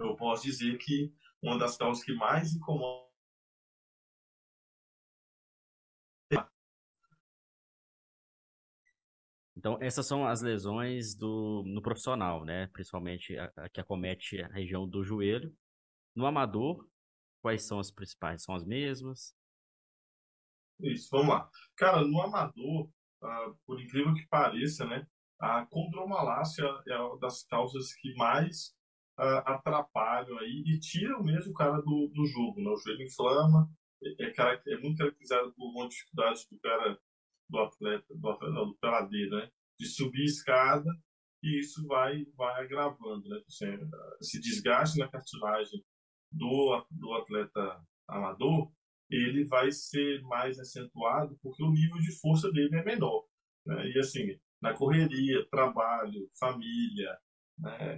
[0.00, 3.05] eu posso dizer que uma das causas que mais incomoda
[9.66, 12.68] Então, essas são as lesões do, no profissional, né?
[12.68, 15.52] Principalmente a, a, que acomete a região do joelho.
[16.14, 16.88] No amador,
[17.42, 18.44] quais são as principais?
[18.44, 19.34] São as mesmas?
[20.78, 21.50] Isso, vamos lá.
[21.76, 25.04] Cara, no amador, uh, por incrível que pareça, né?
[25.40, 28.68] A condromalácia é uma das causas que mais
[29.18, 32.70] uh, atrapalham aí e tiram mesmo o cara do, do jogo, né?
[32.70, 33.68] O joelho inflama,
[34.00, 36.96] é, é, é muito caracterizado por uma dificuldade do cara
[37.48, 39.50] do atleta, do atleta, não, do peladeiro, né?
[39.78, 40.90] De subir escada
[41.42, 43.40] e isso vai, vai agravando, né?
[44.20, 45.84] Esse desgaste na cartilagem
[46.32, 48.72] do, do atleta amador,
[49.10, 53.24] ele vai ser mais acentuado porque o nível de força dele é menor.
[53.64, 53.90] Né?
[53.90, 57.16] E assim, na correria, trabalho, família,
[57.58, 57.96] né?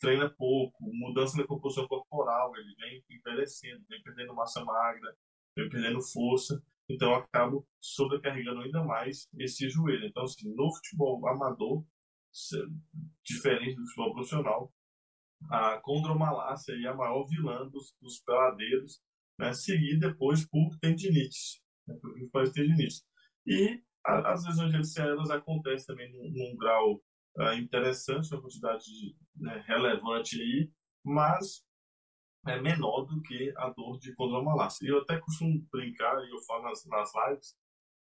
[0.00, 5.16] treina pouco, mudança na composição corporal, ele vem envelhecendo, vem perdendo massa magra,
[5.56, 10.06] vem perdendo força, então eu acabo sobrecarregando ainda mais esse joelho.
[10.06, 11.84] Então, assim, no futebol amador,
[13.24, 14.72] diferente do futebol profissional,
[15.50, 19.00] a condromalácia é a maior vilã dos, dos peladeiros,
[19.38, 21.94] né, seguida depois por tendinite, né,
[22.32, 23.02] por tendinite.
[23.46, 27.02] E a, as lesões gelcianas acontecem também num, num grau
[27.38, 28.84] uh, interessante, uma quantidade
[29.36, 30.70] né, relevante aí,
[31.04, 31.64] mas
[32.46, 34.84] é menor do que a dor de condromalácia.
[34.84, 37.56] E eu até costumo brincar, e eu falo nas, nas lives,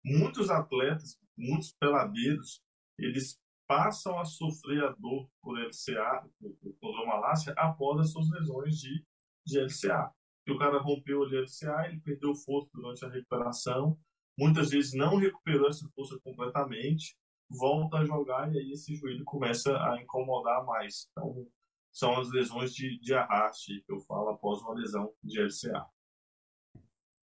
[0.04, 2.62] muitos atletas, muitos peladeiros,
[2.98, 9.06] eles passam a sofrer a dor por LCA, por condromalácia, após as suas lesões de,
[9.46, 10.12] de LCA.
[10.46, 13.98] E o cara rompeu de LCA, ele perdeu força durante a recuperação,
[14.38, 17.16] muitas vezes não recuperou essa força completamente,
[17.50, 21.08] volta a jogar e aí esse joelho começa a incomodar mais.
[21.12, 21.48] Então,
[21.94, 25.86] são as lesões de, de arraste que eu falo após uma lesão de LCA.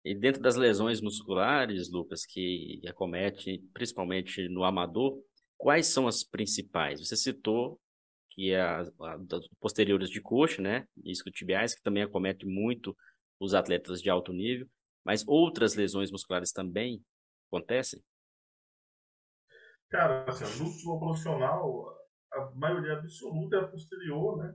[0.05, 5.23] E dentro das lesões musculares, Lucas, que acomete principalmente no amador,
[5.57, 7.01] quais são as principais?
[7.01, 7.81] Você citou
[8.31, 9.19] que é a, a,
[9.61, 10.87] posteriores de coxa, né?
[11.05, 12.97] Isquiotibiais, que também acomete muito
[13.41, 14.69] os atletas de alto nível,
[15.05, 17.03] mas outras lesões musculares também
[17.49, 18.03] acontecem?
[19.89, 21.98] Cara, assim, no futebol profissional,
[22.33, 24.55] a maioria absoluta é posterior, né?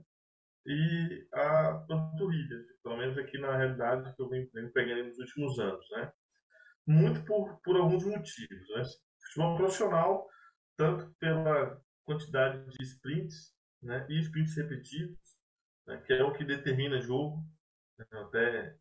[0.66, 5.86] E a panturrilha, pelo menos aqui na realidade que eu venho pegando nos últimos anos,
[5.90, 6.12] né?
[6.86, 8.82] Muito por, por alguns motivos, né?
[9.26, 10.28] Futebol profissional,
[10.76, 14.06] tanto pela quantidade de sprints, né?
[14.08, 15.18] E sprints repetidos,
[15.86, 15.98] né?
[15.98, 17.44] que é o que determina jogo,
[17.98, 18.06] né?
[18.12, 18.76] até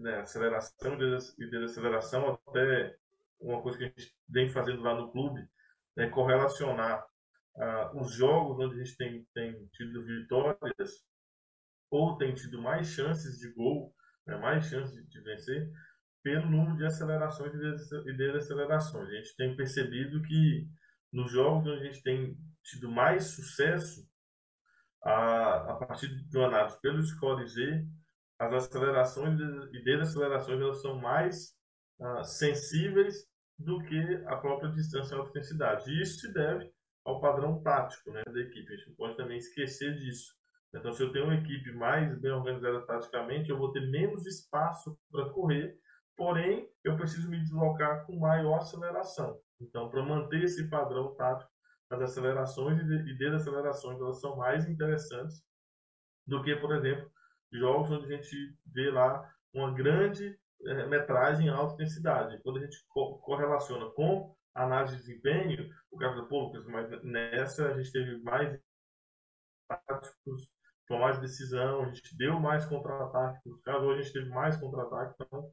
[0.00, 0.20] né?
[0.20, 0.96] aceleração
[1.38, 2.96] e desaceleração, até
[3.40, 5.46] uma coisa que a gente vem fazendo lá no clube,
[5.96, 7.06] é correlacionar
[7.56, 11.04] uh, os jogos onde a gente tem, tem tido vitórias
[11.90, 13.94] ou tem tido mais chances de gol,
[14.26, 15.70] né, mais chances de, de vencer,
[16.22, 19.08] pelo número de acelerações e desacelerações.
[19.08, 20.68] A gente tem percebido que
[21.12, 24.06] nos jogos onde a gente tem tido mais sucesso,
[25.04, 27.86] a, a partir do análise pelo Score Z,
[28.38, 29.38] as acelerações
[29.72, 31.54] e desacelerações elas são mais
[32.00, 33.24] uh, sensíveis
[33.58, 35.90] do que a própria distância alta intensidade.
[35.90, 36.70] E isso se deve
[37.06, 38.72] ao padrão tático né, da equipe.
[38.72, 40.34] A gente não pode também esquecer disso.
[40.74, 44.98] Então, se eu tenho uma equipe mais bem organizada taticamente, eu vou ter menos espaço
[45.10, 45.78] para correr,
[46.16, 49.38] porém, eu preciso me deslocar com maior aceleração.
[49.60, 51.50] Então, para manter esse padrão tático,
[51.88, 55.40] as acelerações e desacelerações elas são mais interessantes
[56.26, 57.08] do que, por exemplo,
[57.52, 62.42] jogos onde a gente vê lá uma grande é, metragem em alta intensidade.
[62.42, 67.76] Quando a gente correlaciona com análise de desempenho, o caso do Pô, mas nessa a
[67.76, 68.58] gente teve mais
[69.68, 70.48] táticos,
[70.88, 74.56] tomou mais decisão, a gente deu mais contra-ataque, nos casos hoje a gente teve mais
[74.56, 75.52] contra-ataque, então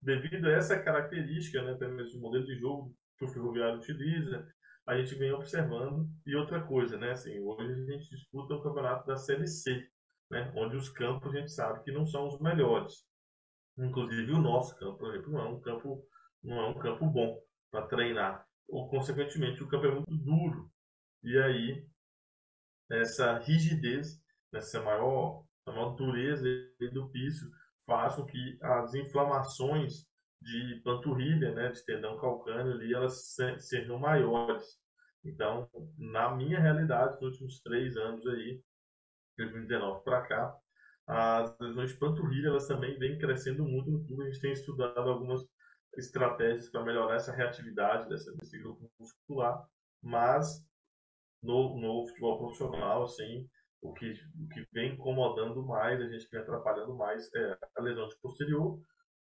[0.00, 4.46] devido a essa característica, né, pelo menos modelo de jogo que o Ferroviário utiliza,
[4.84, 6.08] a gente vem observando.
[6.26, 9.88] E outra coisa, né, assim, hoje a gente disputa o campeonato da Série C,
[10.28, 13.04] né, onde os campos a gente sabe que não são os melhores.
[13.78, 16.04] Inclusive o nosso campo, por exemplo, não é um campo,
[16.42, 17.40] não é um campo bom
[17.72, 18.46] para treinar.
[18.68, 20.70] Ou, consequentemente, o campo é muito duro.
[21.24, 21.86] E aí,
[22.90, 24.22] essa rigidez
[24.54, 26.44] essa maior, maior dureza
[26.92, 27.50] do piso,
[27.86, 30.06] faz com que as inflamações
[30.40, 34.78] de panturrilha, né, de tendão calcâneo ali, elas sejam maiores.
[35.24, 38.60] Então, na minha realidade, nos últimos três anos aí,
[39.38, 40.54] 2019 para cá,
[41.06, 44.24] as lesões de panturrilha elas também vêm crescendo muito no clube.
[44.24, 45.46] A gente tem estudado algumas
[45.96, 49.66] estratégias para melhorar essa reatividade dessa, desse grupo muscular,
[50.02, 50.64] mas
[51.42, 53.48] no, no futebol profissional, assim,
[53.80, 58.08] o que, o que vem incomodando mais, a gente vem atrapalhando mais é a lesão
[58.08, 58.80] de posterior,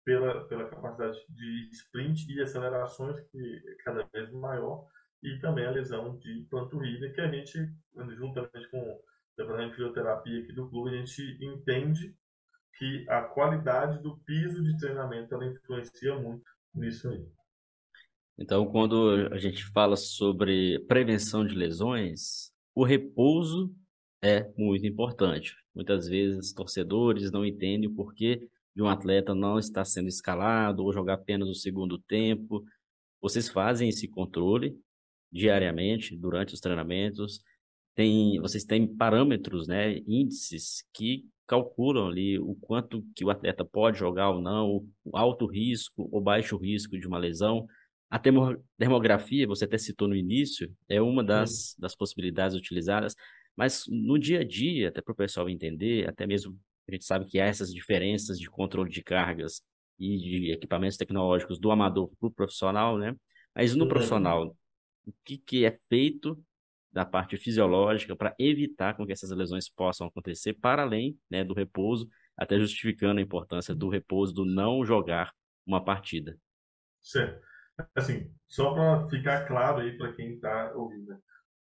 [0.05, 4.87] pela, pela capacidade de sprint e acelerações que é cada vez maior,
[5.23, 7.59] e também a lesão de panturrilha, que a gente,
[8.17, 9.01] juntamente com o
[9.37, 12.15] departamento de fisioterapia aqui do clube, a gente entende
[12.77, 17.25] que a qualidade do piso de treinamento ela influencia muito nisso aí.
[18.37, 23.73] Então, quando a gente fala sobre prevenção de lesões, o repouso
[24.21, 25.55] é muito importante.
[25.75, 30.93] Muitas vezes torcedores não entendem o porquê de um atleta não estar sendo escalado ou
[30.93, 32.65] jogar apenas o segundo tempo.
[33.21, 34.77] Vocês fazem esse controle
[35.31, 37.41] diariamente durante os treinamentos.
[37.95, 43.99] Tem, vocês têm parâmetros, né, índices que calculam ali o quanto que o atleta pode
[43.99, 47.67] jogar ou não, o alto risco ou baixo risco de uma lesão.
[48.11, 48.19] A
[48.79, 53.15] termografia, você até citou no início, é uma das, das possibilidades utilizadas,
[53.57, 57.27] mas no dia a dia, até para o pessoal entender, até mesmo a gente sabe
[57.27, 59.63] que há essas diferenças de controle de cargas
[59.99, 63.17] e de equipamentos tecnológicos do amador para o profissional, né?
[63.55, 63.89] Mas no uhum.
[63.89, 64.57] profissional,
[65.07, 66.43] o que, que é feito
[66.95, 71.53] da parte fisiológica para evitar com que essas lesões possam acontecer, para além né, do
[71.53, 75.33] repouso, até justificando a importância do repouso, do não jogar
[75.67, 76.39] uma partida.
[77.03, 77.45] Certo.
[77.97, 81.19] Assim, só para ficar claro aí para quem está ouvindo, né?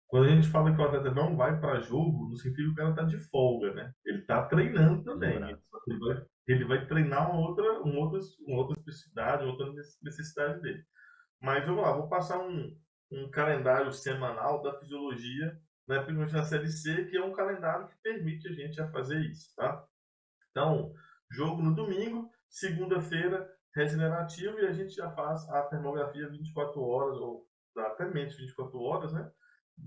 [0.06, 2.74] quando a gente fala que o atleta não vai para jogo, no sentido que o
[2.74, 3.90] cara está de folga, né?
[4.04, 5.36] Ele está treinando também.
[5.36, 10.60] Ele vai, ele vai, treinar uma outra, uma outra, uma outra especificidade, uma outra necessidade
[10.60, 10.84] dele.
[11.40, 12.76] Mas vamos lá, vou passar um,
[13.12, 17.96] um calendário semanal da fisiologia, né, principalmente na Série C, que é um calendário que
[18.02, 19.84] permite a gente a fazer isso, tá?
[20.50, 20.94] Então,
[21.30, 27.46] jogo no domingo, segunda-feira, regenerativo, e a gente já faz a termografia 24 horas, ou
[27.76, 29.30] até menos 24 horas, né?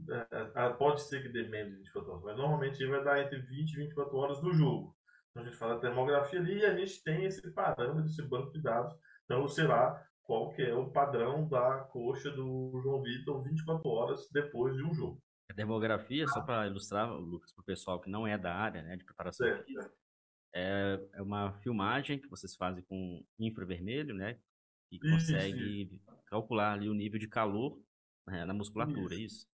[0.10, 3.40] É, é, pode ser que dê menos de 24 horas, mas normalmente vai dar entre
[3.40, 4.96] 20 e 24 horas do jogo.
[5.30, 8.52] Então a gente faz a termografia ali e a gente tem esse parâmetro, esse banco
[8.52, 8.92] de dados.
[9.26, 14.28] Então, sei lá, qual que é o padrão da coxa do João Vitor 24 horas
[14.32, 15.22] depois de um jogo.
[15.50, 18.96] A demografia, só para ilustrar, Lucas, para o pessoal que não é da área né,
[18.98, 19.94] de preparação certo, física,
[20.54, 24.40] é, é uma filmagem que vocês fazem com infravermelho, né?
[24.92, 26.02] E consegue isso.
[26.28, 27.80] calcular ali o nível de calor
[28.28, 29.48] né, na musculatura, isso.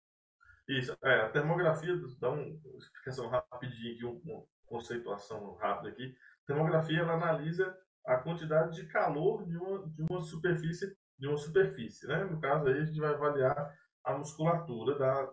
[0.68, 0.92] é isso?
[0.92, 2.46] Isso, é, a termografia, dá uma
[2.78, 6.14] explicação rapidinha aqui, uma conceituação rápida aqui.
[6.44, 11.36] A termografia, ela analisa a quantidade de calor de uma, de uma superfície, de uma
[11.36, 12.24] superfície, né?
[12.24, 13.72] No caso aí a gente vai avaliar
[14.04, 15.30] a musculatura da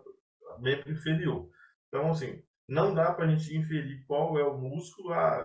[0.58, 1.48] membro inferior.
[1.88, 5.44] Então, assim, não dá para a gente inferir qual é o músculo, a,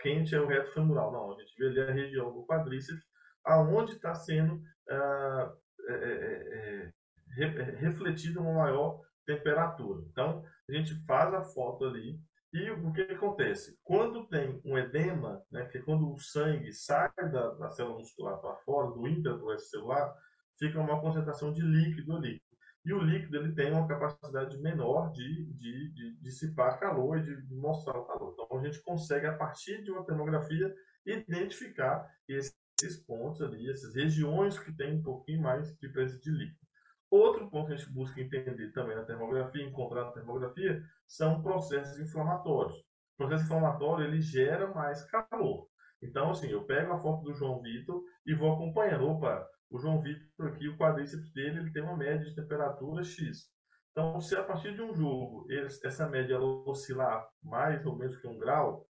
[0.00, 1.12] quente é o reto femoral.
[1.12, 3.04] Não, a gente vê ali a região do quadríceps,
[3.44, 5.52] aonde está sendo ah,
[5.88, 6.92] é, é,
[7.38, 10.02] é, é refletida uma maior temperatura.
[10.10, 12.18] Então, a gente faz a foto ali
[12.56, 13.78] e o que, acontece?
[13.84, 18.56] Quando tem um edema, né, que quando o sangue sai da, da célula muscular para
[18.56, 20.14] fora, do intrato celular,
[20.58, 22.42] fica uma concentração de líquido ali.
[22.84, 27.54] E o líquido ele tem uma capacidade menor de, de, de dissipar calor e de
[27.54, 28.32] mostrar o calor.
[28.32, 30.72] Então a gente consegue, a partir de uma termografia,
[31.04, 36.65] identificar esses pontos ali, essas regiões que tem um pouquinho mais de presença de líquido.
[37.10, 41.98] Outro ponto que a gente busca entender também na termografia, encontrar na termografia, são processos
[42.00, 42.76] inflamatórios.
[42.78, 45.68] O processo inflamatório ele gera mais calor.
[46.02, 49.08] Então, assim, eu pego a foto do João Vitor e vou acompanhando.
[49.08, 53.50] Opa, o João Vitor aqui, o quadríceps dele, ele tem uma média de temperatura X.
[53.92, 58.38] Então, se a partir de um jogo essa média oscilar mais ou menos que um
[58.38, 58.86] grau,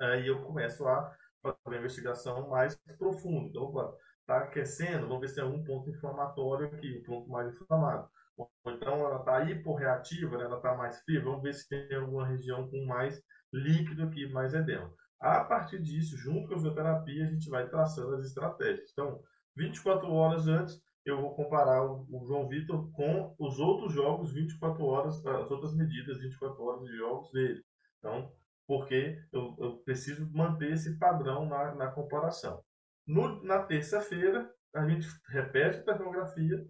[0.00, 1.12] aí eu começo a
[1.42, 3.48] fazer uma investigação mais profunda.
[3.48, 3.92] Então, opa,
[4.24, 8.08] está aquecendo, vamos ver se tem algum ponto inflamatório aqui, um ponto mais inflamado.
[8.36, 10.44] Ou então ela está hiporreativa, né?
[10.44, 13.22] ela está mais fria, vamos ver se tem alguma região com mais
[13.52, 14.92] líquido aqui, mais edema.
[15.20, 18.90] A partir disso, junto com a fisioterapia, a gente vai traçando as estratégias.
[18.92, 19.22] Então,
[19.56, 25.24] 24 horas antes, eu vou comparar o, João Vitor com os outros jogos 24 horas,
[25.24, 27.62] as outras medidas 24 horas de jogos dele.
[27.98, 28.32] Então,
[28.66, 32.62] porque eu, eu preciso manter esse padrão na, na comparação.
[33.06, 36.66] No, na terça-feira, a gente repete a termografia,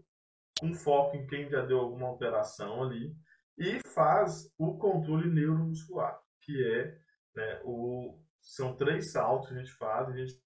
[0.60, 3.14] com foco em quem já deu alguma alteração ali,
[3.56, 6.98] e faz o controle neuromuscular, que é
[7.34, 10.40] né, o, são três saltos que a gente faz, a gente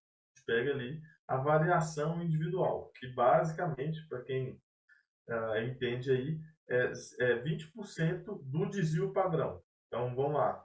[0.47, 4.61] pega ali a variação individual, que basicamente, para quem
[5.29, 9.63] uh, entende aí, é, é 20% do desvio padrão.
[9.87, 10.65] Então, vamos lá,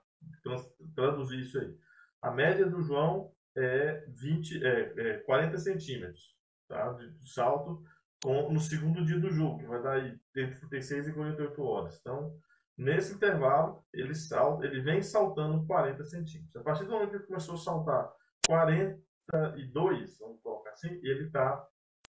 [0.96, 1.78] traduzir isso aí.
[2.22, 6.36] A média do João é, 20, é, é 40 centímetros
[6.68, 7.84] tá, de, de salto
[8.24, 12.00] com, no segundo dia do jogo, que vai dar aí entre 36 e 48 horas.
[12.00, 12.36] Então,
[12.78, 16.56] nesse intervalo, ele, salta, ele vem saltando 40 centímetros.
[16.56, 18.12] A partir do momento que ele começou a saltar
[18.48, 21.68] 42, vamos colocar assim, ele está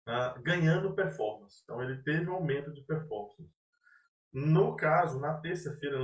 [0.07, 1.61] ah, ganhando performance.
[1.63, 3.49] Então, ele teve um aumento de performance.
[4.33, 5.99] No caso, na terça-feira,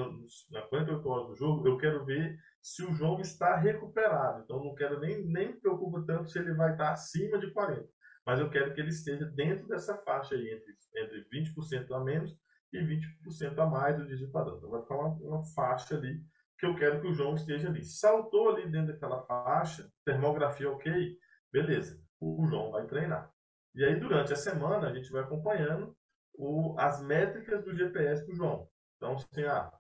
[0.51, 4.42] na 48 horas do jogo, eu quero ver se o jogo está recuperado.
[4.42, 7.86] Então, não quero nem, nem me preocupo tanto se ele vai estar acima de 40.
[8.24, 12.34] Mas eu quero que ele esteja dentro dessa faixa aí, entre, entre 20% a menos
[12.72, 14.56] e 20% a mais do desvio padrão.
[14.56, 16.24] Então, vai ficar uma, uma faixa ali
[16.58, 17.84] que eu quero que o João esteja ali.
[17.84, 21.18] Saltou ali dentro daquela faixa, termografia ok,
[21.52, 22.02] beleza.
[22.18, 23.30] O João vai treinar.
[23.74, 25.94] E aí, durante a semana, a gente vai acompanhando
[26.32, 28.66] o, as métricas do GPS do João.
[28.96, 29.70] Então, assim, ah,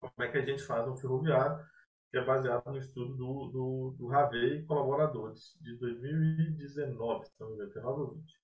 [0.00, 1.64] como é que a gente faz um ferroviário,
[2.10, 7.50] que é baseado no estudo do, do, do Ravei e colaboradores, de 2019, se não
[7.50, 8.34] me engano, 19 ou 20.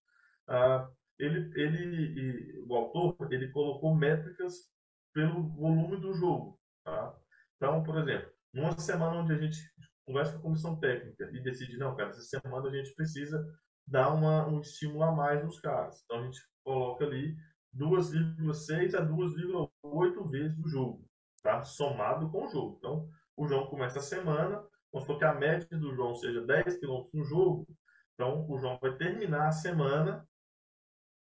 [0.49, 0.89] Ah,
[1.19, 4.71] ele, ele, o autor, ele colocou métricas
[5.12, 6.61] pelo volume do jogo.
[6.85, 7.14] Tá?
[7.57, 9.59] Então, por exemplo, numa semana onde a gente
[10.07, 13.45] conversa com a comissão técnica e decide, não, cara, essa semana a gente precisa
[13.87, 16.03] dar uma, um estímulo a mais nos caras.
[16.05, 17.37] Então, a gente coloca ali
[17.75, 21.05] 2,6 a 2,8 vezes o jogo,
[21.43, 21.62] tá?
[21.62, 22.77] somado com o jogo.
[22.79, 27.03] Então, o João começa a semana, vamos que a média do João seja 10 km
[27.12, 27.66] no jogo,
[28.14, 30.26] então o João vai terminar a semana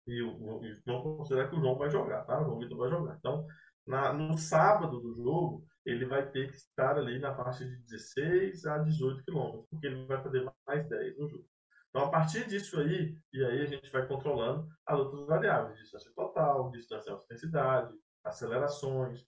[0.08, 2.40] e, e vamos considerar que o João vai jogar, tá?
[2.42, 3.16] O João Vitor vai jogar.
[3.18, 3.48] Então,
[3.86, 8.66] na, no sábado do jogo, ele vai ter que estar ali na faixa de 16
[8.66, 11.46] a 18 km, porque ele vai poder mais 10 no jogo.
[11.90, 16.12] Então, a partir disso aí, e aí a gente vai controlando as outras variáveis, distância
[16.16, 17.94] total, distância alta intensidade,
[18.24, 19.26] acelerações,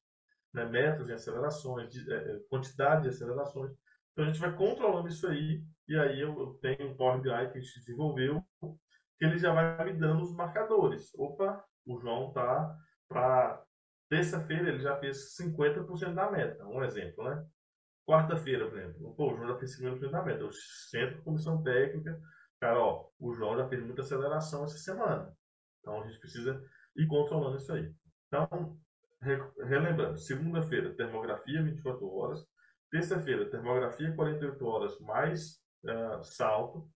[0.56, 3.72] né, metros de acelerações, de, é, quantidade de acelerações.
[4.12, 7.52] Então, a gente vai controlando isso aí, e aí eu, eu tenho um Power BI
[7.52, 8.42] que a gente desenvolveu,
[9.18, 11.14] que ele já vai me dando os marcadores.
[11.16, 12.76] Opa, o João tá
[13.08, 13.62] para
[14.10, 17.46] terça-feira ele já fez 50% da meta, um exemplo, né?
[18.08, 20.42] Quarta-feira, por exemplo, pô, o João já fez 50% da meta.
[20.42, 22.20] Eu centro comissão técnica,
[22.60, 25.36] cara, ó, o João já fez muita aceleração essa semana.
[25.82, 26.64] Então a gente precisa
[26.96, 27.92] ir controlando isso aí.
[28.28, 28.80] Então,
[29.64, 32.46] relembrando, segunda-feira, termografia 24 horas.
[32.92, 36.90] Terça-feira, termografia 48 horas mais uh, salto.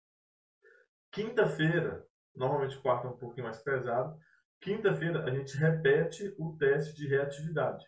[1.11, 2.05] Quinta-feira,
[2.36, 4.17] normalmente quarta é um pouquinho mais pesado.
[4.61, 7.86] Quinta-feira a gente repete o teste de reatividade,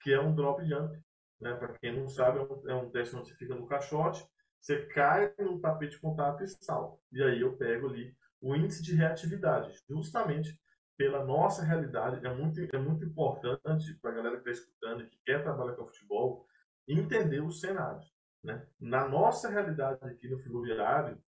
[0.00, 0.98] que é um drop jump.
[1.40, 1.54] Né?
[1.54, 4.26] Para quem não sabe, é um, é um teste onde você fica no caixote
[4.60, 7.00] você cai no tapete de contato e salta.
[7.12, 10.58] E aí eu pego ali o índice de reatividade, justamente
[10.98, 12.26] pela nossa realidade.
[12.26, 15.86] É muito, é muito importante para a galera que está escutando que quer trabalhar com
[15.86, 16.44] futebol
[16.88, 18.02] entender o cenário.
[18.42, 18.66] Né?
[18.80, 21.22] Na nossa realidade aqui no ferroviário,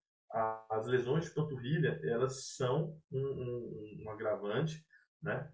[0.68, 4.84] as lesões de panturrilha elas são um, um, um agravante,
[5.20, 5.50] né?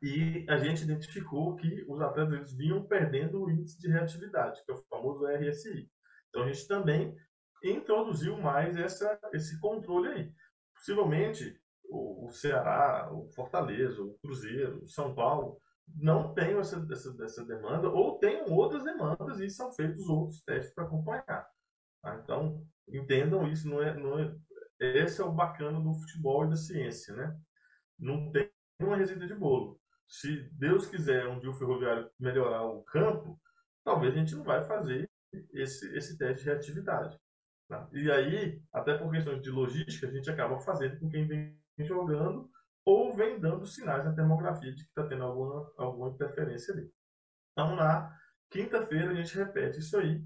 [0.00, 4.70] E a gente identificou que os atletas eles vinham perdendo o índice de reatividade, que
[4.70, 5.90] é o famoso RSI.
[6.28, 7.16] Então a gente também
[7.64, 10.32] introduziu mais essa, esse controle aí.
[10.76, 15.60] Possivelmente o, Ceará, o Fortaleza, o Cruzeiro, o São Paulo
[15.96, 20.74] não tenham essa, essa, essa demanda ou tenham outras demandas e são feitos outros testes
[20.74, 21.48] para acompanhar.
[22.02, 22.20] Tá?
[22.22, 24.34] Então entendam isso, não é, não é,
[24.78, 27.36] esse é o bacana do futebol e da ciência, né?
[27.98, 29.80] Não tem uma receita de bolo.
[30.06, 33.38] Se Deus quiser um dia o ferroviário melhorar o campo,
[33.84, 35.10] talvez a gente não vai fazer
[35.52, 37.18] esse, esse teste de reatividade.
[37.68, 37.86] Tá?
[37.92, 42.50] E aí, até por questões de logística, a gente acaba fazendo com quem vem jogando
[42.84, 46.90] ou vem dando sinais na termografia de que está tendo alguma, alguma interferência ali.
[47.52, 48.16] Então, na
[48.50, 50.24] quinta-feira, a gente repete isso aí.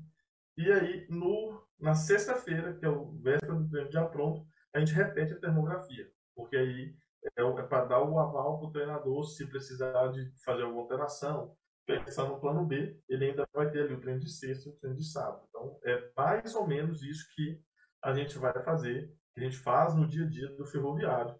[0.56, 4.92] E aí, no, na sexta-feira, que é o véspera do treino já pronto, a gente
[4.92, 6.08] repete a termografia.
[6.36, 6.94] Porque aí
[7.36, 11.56] é, é para dar o aval para o treinador se precisar de fazer alguma alteração,
[11.86, 14.76] pensar no plano B, ele ainda vai ter ali o treino de sexta e o
[14.76, 15.44] treino de sábado.
[15.48, 17.60] Então, é mais ou menos isso que
[18.02, 21.34] a gente vai fazer, que a gente faz no dia a dia do ferroviário,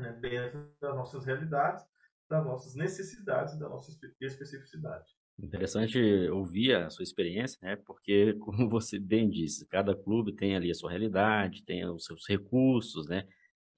[0.00, 1.84] né, dentro das nossas realidades,
[2.28, 3.90] das nossas necessidades da nossa
[4.20, 5.04] especificidade.
[5.42, 5.98] Interessante
[6.30, 7.76] ouvir a sua experiência, né?
[7.76, 12.26] Porque, como você bem disse, cada clube tem ali a sua realidade, tem os seus
[12.28, 13.26] recursos, né?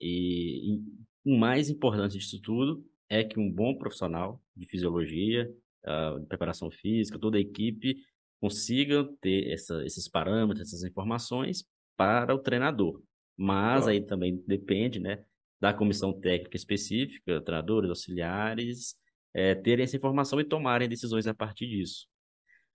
[0.00, 0.82] E, e
[1.24, 5.48] o mais importante disso tudo é que um bom profissional de fisiologia,
[5.84, 7.96] uh, preparação física, toda a equipe
[8.40, 11.64] consigam ter essa, esses parâmetros, essas informações
[11.96, 13.00] para o treinador.
[13.36, 15.24] Mas aí também depende, né,
[15.62, 18.96] da comissão técnica específica, treinadores, auxiliares,
[19.32, 22.08] é, terem essa informação e tomarem decisões a partir disso.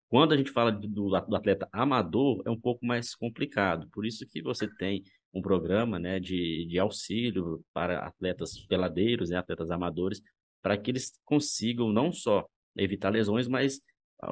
[0.07, 3.89] Quando a gente fala do, do, atleta amador, é um pouco mais complicado.
[3.91, 9.35] Por isso que você tem um programa né, de, de auxílio para atletas peladeiros, né,
[9.35, 10.21] atletas amadores,
[10.61, 13.81] para que eles consigam não só evitar lesões, mas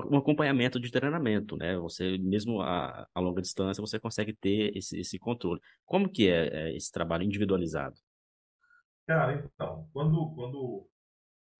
[0.09, 1.77] um acompanhamento de treinamento, né?
[1.77, 5.59] Você mesmo a, a longa distância você consegue ter esse, esse controle.
[5.85, 7.95] Como que é, é, esse trabalho individualizado?
[9.07, 10.87] Cara, então, quando, quando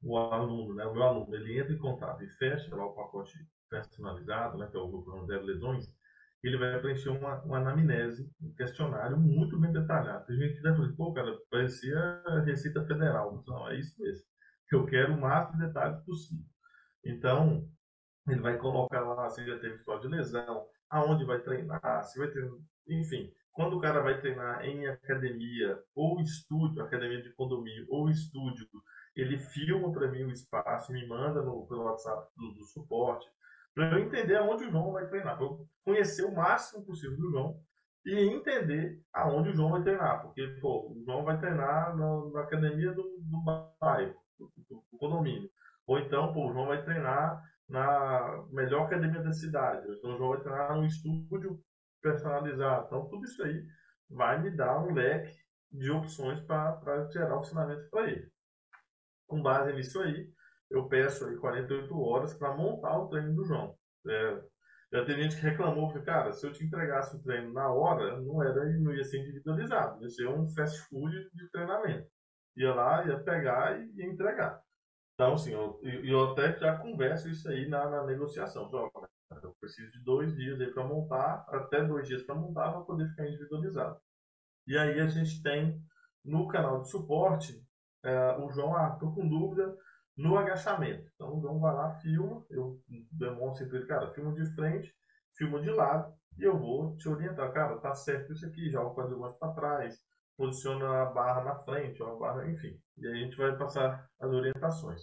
[0.02, 3.34] o aluno, né, o meu aluno, ele entra em contato e fecha lá o pacote
[3.70, 5.94] personalizado, né, que é o programa Zero Lesões,
[6.44, 10.26] ele vai preencher uma, uma anamnese, um questionário muito bem detalhado.
[10.28, 13.44] Tem gente que vai falar, pô, cara, parecia Receita Federal.
[13.48, 14.26] Não, é isso mesmo.
[14.72, 16.46] Eu quero o máximo de detalhes possível.
[17.04, 17.68] Então,
[18.28, 22.30] ele vai colocar lá se já teve história de lesão, aonde vai treinar, se vai
[22.30, 23.32] treinar, enfim.
[23.56, 28.68] Quando o cara vai treinar em academia ou estúdio, academia de condomínio ou estúdio,
[29.16, 33.26] ele filma para mim o espaço, me manda no, pelo WhatsApp do, do suporte,
[33.74, 37.32] para eu entender aonde o João vai treinar, para eu conhecer o máximo possível do
[37.32, 37.58] João
[38.06, 42.42] e entender aonde o João vai treinar, porque pô, o João vai treinar na, na
[42.42, 43.42] academia do, do
[43.80, 45.50] bairro, do, do, do, condomínio,
[45.88, 50.18] ou então pô, o João vai treinar na melhor academia da cidade, ou então o
[50.18, 51.64] João vai treinar num estúdio
[52.06, 53.66] personalizado, então tudo isso aí
[54.08, 55.36] vai me dar um leque
[55.72, 58.30] de opções para gerar ensinamentos para ele.
[59.28, 60.30] Com base nisso aí,
[60.70, 63.76] eu peço aí 48 horas para montar o treino do João.
[64.08, 64.44] É,
[64.94, 68.22] já tem gente que reclamou, que, cara, se eu te entregasse o treino na hora,
[68.22, 72.08] não era, não ia ser individualizado, ia ser um fast food de treinamento.
[72.56, 74.62] Ia lá, ia pegar e ia entregar.
[75.16, 78.70] Então, assim, eu, eu até já converso isso aí na, na negociação.
[79.42, 83.08] Eu preciso de dois dias aí para montar, até dois dias para montar, para poder
[83.08, 84.00] ficar individualizado.
[84.68, 85.82] E aí a gente tem
[86.24, 87.64] no canal de suporte
[88.04, 89.76] é, o João, ah, tô com dúvida
[90.16, 91.10] no agachamento.
[91.16, 92.80] Então o João vai lá, filma, eu
[93.12, 94.94] demonstro para ele, cara, filma de frente,
[95.36, 98.96] filma de lado, e eu vou te orientar, cara, tá certo isso aqui, joga o
[98.96, 100.00] quadril mais para trás,
[100.38, 102.80] posiciona a barra na frente, ou a barra, enfim.
[102.98, 105.02] E aí a gente vai passar as orientações.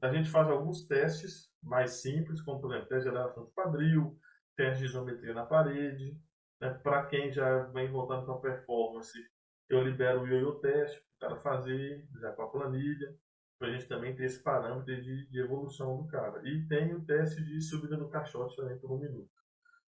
[0.00, 4.18] A gente faz alguns testes mais simples, como por exemplo, teste de elevação de quadril,
[4.56, 6.18] teste de isometria na parede.
[6.60, 6.70] Né?
[6.82, 9.18] Para quem já vem voltando para performance,
[9.68, 13.16] eu libero o ioiô teste para o cara fazer, já com a planilha,
[13.58, 16.40] para a gente também ter esse parâmetro de, de, evolução do cara.
[16.46, 19.30] E tem o teste de subida do caixote também por um minuto,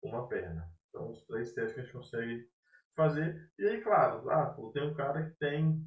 [0.02, 0.70] uma perna.
[0.88, 2.48] Então, os três testes que a gente consegue
[2.94, 3.50] fazer.
[3.58, 5.82] E aí, claro, ah, tem um cara que tem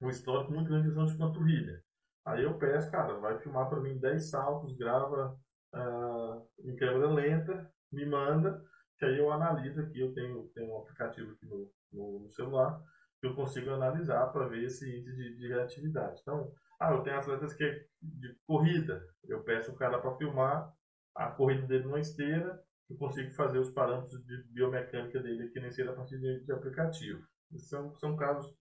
[0.00, 1.82] um histórico muito grande de de panturrilha.
[2.24, 5.36] Aí eu peço, cara, vai filmar para mim 10 saltos, grava
[5.74, 8.62] uh, em câmera lenta, me manda,
[8.98, 12.80] que aí eu analiso aqui, eu tenho, tenho um aplicativo aqui no, no, celular,
[13.20, 16.20] que eu consigo analisar para ver esse índice de, de reatividade.
[16.22, 16.50] Então,
[16.80, 20.72] ah, eu tenho atletas que é de corrida, eu peço o cara para filmar
[21.14, 22.60] a corrida dele numa esteira,
[22.90, 26.52] eu consigo fazer os parâmetros de biomecânica dele aqui na esteira a partir de, de
[26.52, 27.22] aplicativo.
[27.58, 28.52] São, são casos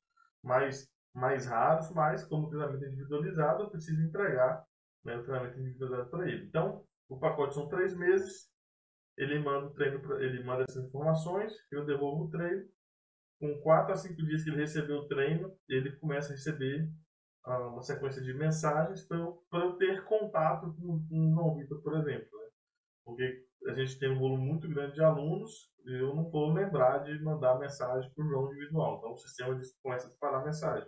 [0.43, 4.66] mais mais raros, mas como treinamento individualizado, eu preciso entregar
[5.03, 6.45] né, o treinamento individualizado para ele.
[6.45, 8.49] Então, o pacote são três meses,
[9.18, 12.68] ele manda o treino, ele manda essas informações, eu devolvo o treino.
[13.39, 16.89] Com quatro a cinco dias que ele recebeu o treino, ele começa a receber
[17.43, 21.82] ah, uma sequência de mensagens para eu, eu, ter contato com, com o João Vitor,
[21.82, 22.28] por exemplo.
[22.39, 22.47] Né?
[23.03, 27.20] Porque a gente tem um volume muito grande de alunos eu não vou lembrar de
[27.22, 28.97] mandar mensagem para o João individual.
[28.97, 30.88] Então o sistema começa a disparar mensagem.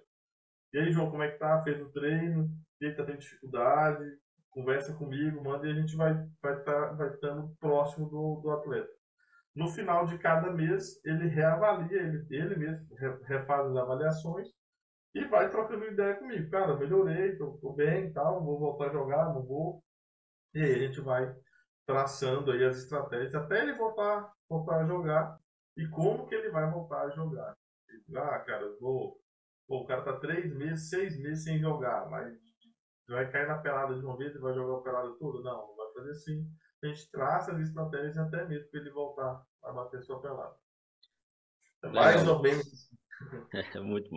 [0.76, 1.64] E aí, João, como é que tá?
[1.64, 2.50] Fez o treino?
[2.82, 4.04] E aí, tá tendo dificuldade?
[4.50, 8.92] Conversa comigo, manda e a gente vai vai tá, vai estando próximo do, do atleta.
[9.56, 14.50] No final de cada mês, ele reavalia, ele, ele mesmo refaz as avaliações
[15.14, 16.52] e vai trocando ideia comigo.
[16.52, 19.82] Cara, melhorei, tô, tô bem tal, vou voltar a jogar, não vou.
[20.54, 21.34] E aí a gente vai
[21.86, 25.40] traçando aí as estratégias até ele voltar, voltar a jogar
[25.78, 27.56] e como que ele vai voltar a jogar.
[28.14, 29.18] Ah, cara, vou
[29.68, 32.38] Pô, o cara tá três meses, seis meses sem jogar, mas
[33.08, 35.42] vai cair na pelada de uma vez e vai jogar a pelada toda?
[35.42, 36.48] Não, não vai fazer assim.
[36.84, 40.56] A gente traça as estratégias até mesmo para ele voltar a bater sua pelada.
[41.84, 42.66] É mais ou menos.
[43.74, 44.10] É muito,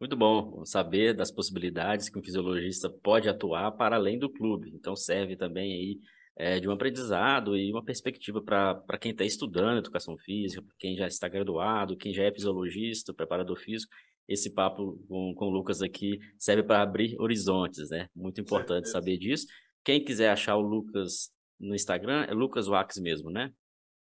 [0.00, 4.70] muito bom saber das possibilidades que um fisiologista pode atuar para além do clube.
[4.72, 6.00] Então serve também aí
[6.36, 11.08] é, de um aprendizado e uma perspectiva para quem está estudando educação física, quem já
[11.08, 13.92] está graduado, quem já é fisiologista, preparador físico
[14.28, 18.08] esse papo com, com o Lucas aqui serve para abrir horizontes, né?
[18.14, 19.46] Muito importante saber disso.
[19.84, 23.52] Quem quiser achar o Lucas no Instagram é Lucas Wax mesmo, né?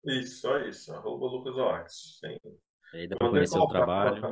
[0.04, 0.92] Isso, só isso.
[0.92, 2.20] Arroba Lucas Wax.
[2.94, 4.22] Aí dá para conhecer o trabalho.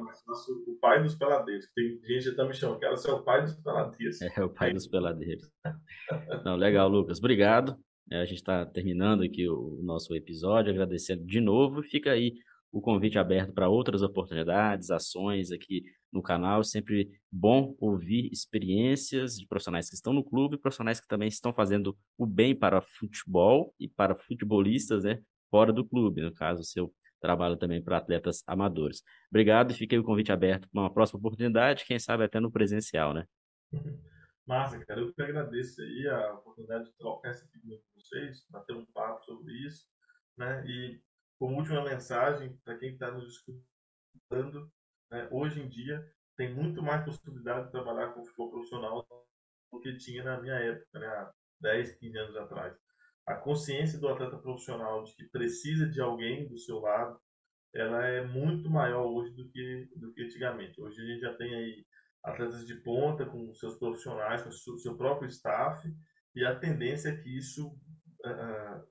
[0.66, 1.66] o pai dos peladeiros.
[1.74, 4.22] Tem gente que tá me chamando, quero ser o pai dos peladeiros.
[4.22, 5.50] É, o pai dos peladeiros.
[6.44, 7.18] Não, legal, Lucas.
[7.18, 7.76] Obrigado.
[8.10, 11.82] É, a gente está terminando aqui o, o nosso episódio, agradecendo de novo.
[11.82, 12.34] Fica aí
[12.74, 16.64] o convite aberto para outras oportunidades, ações aqui no canal.
[16.64, 21.96] Sempre bom ouvir experiências de profissionais que estão no clube, profissionais que também estão fazendo
[22.18, 26.92] o bem para futebol e para futebolistas, né, fora do clube, no caso, o seu
[27.20, 29.04] trabalho também para atletas amadores.
[29.30, 33.14] Obrigado e aí o convite aberto para uma próxima oportunidade, quem sabe até no presencial,
[33.14, 33.24] né?
[34.44, 38.74] Massa, cara, eu que agradeço aí a oportunidade de trocar essa figura com vocês, bater
[38.74, 39.86] um papo sobre isso,
[40.36, 40.62] né?
[40.66, 41.00] E
[41.44, 44.72] como última mensagem para quem está nos escutando,
[45.10, 46.02] né, hoje em dia
[46.38, 49.06] tem muito mais possibilidade de trabalhar com futebol profissional
[49.70, 51.30] do que tinha na minha época, né, há
[51.60, 52.74] 10, 15 anos atrás.
[53.26, 57.20] A consciência do atleta profissional de que precisa de alguém do seu lado,
[57.74, 60.80] ela é muito maior hoje do que, do que antigamente.
[60.80, 61.86] Hoje a gente já tem aí
[62.22, 65.86] atletas de ponta com seus profissionais, com seu próprio staff,
[66.34, 68.88] e a tendência é que isso uh,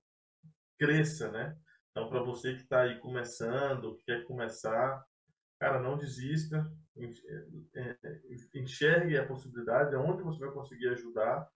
[0.78, 1.58] cresça, né?
[1.94, 5.06] Então, para você que está aí começando, que quer começar,
[5.60, 6.68] cara, não desista,
[7.76, 8.22] é, é,
[8.56, 11.48] enxergue a possibilidade, onde você vai conseguir ajudar,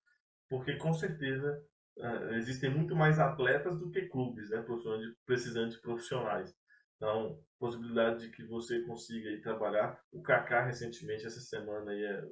[0.48, 1.60] porque com certeza
[1.98, 4.64] é, existem muito mais atletas do que clubes, né,
[5.26, 6.56] precisando de profissionais.
[6.98, 10.00] Então, possibilidade de que você consiga aí trabalhar.
[10.12, 12.32] O Kaká recentemente, essa semana aí,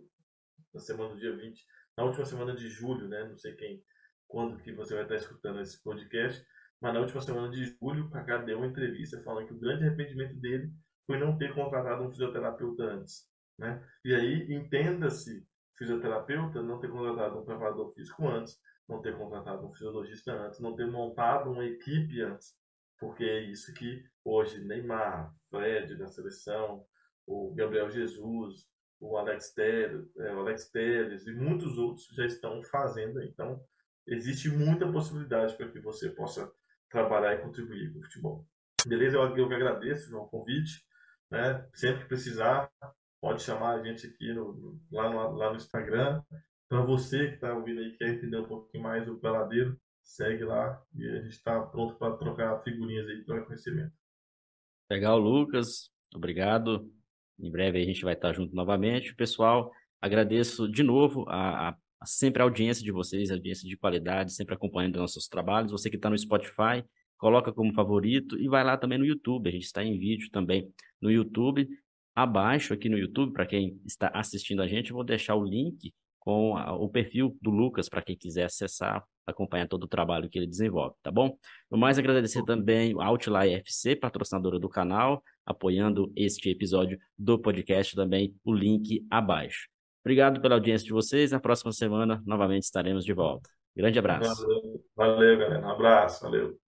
[0.71, 1.65] na semana do dia 20,
[1.97, 3.83] na última semana de julho, né, não sei quem,
[4.27, 6.45] quando que você vai estar escutando esse podcast,
[6.81, 9.85] mas na última semana de julho, o Kaká deu uma entrevista falando que o grande
[9.85, 10.71] arrependimento dele
[11.05, 13.27] foi não ter contratado um fisioterapeuta antes.
[13.57, 13.81] Né?
[14.03, 15.45] E aí, entenda-se
[15.77, 20.75] fisioterapeuta, não ter contratado um preparador físico antes, não ter contratado um fisiologista antes, não
[20.75, 22.53] ter montado uma equipe antes.
[22.99, 26.85] Porque é isso que hoje Neymar, Fred da seleção,
[27.27, 28.67] o Gabriel Jesus,
[28.99, 33.21] o Alex Teres, é, o Alex Teres e muitos outros já estão fazendo.
[33.23, 33.61] Então,
[34.07, 36.51] existe muita possibilidade para que você possa
[36.89, 38.47] trabalhar e contribuir com o futebol.
[38.85, 39.17] Beleza?
[39.17, 40.83] Eu, eu que agradeço o convite.
[41.29, 41.67] Né?
[41.73, 42.69] Sempre que precisar,
[43.19, 46.21] pode chamar a gente aqui no, lá, no, lá no Instagram.
[46.69, 50.81] Para você que está ouvindo aí, quer entender um pouquinho mais do peladeiro, segue lá
[50.93, 53.93] e a gente está pronto para trocar figurinhas aí, trocar conhecimento.
[54.89, 55.89] Legal, Lucas.
[56.13, 56.91] Obrigado.
[57.39, 59.15] Em breve a gente vai estar junto novamente.
[59.15, 64.55] Pessoal, agradeço de novo a, a sempre a audiência de vocês, audiência de qualidade, sempre
[64.55, 65.71] acompanhando nossos trabalhos.
[65.71, 66.83] Você que está no Spotify,
[67.17, 69.49] coloca como favorito e vai lá também no YouTube.
[69.49, 71.67] A gente está em vídeo também no YouTube.
[72.15, 75.93] Abaixo aqui no YouTube, para quem está assistindo a gente, eu vou deixar o link
[76.19, 80.39] com a, o perfil do Lucas para quem quiser acessar, acompanhar todo o trabalho que
[80.39, 81.37] ele desenvolve, tá bom?
[81.69, 87.95] No mais, agradecer também a Outlier FC, patrocinadora do canal, apoiando este episódio do podcast,
[87.95, 89.74] também o link abaixo.
[90.05, 91.31] Obrigado pela audiência de vocês.
[91.31, 93.49] Na próxima semana, novamente estaremos de volta.
[93.75, 94.43] Grande abraço.
[94.45, 95.65] Valeu, valeu galera.
[95.65, 96.23] Um abraço.
[96.23, 96.64] Valeu.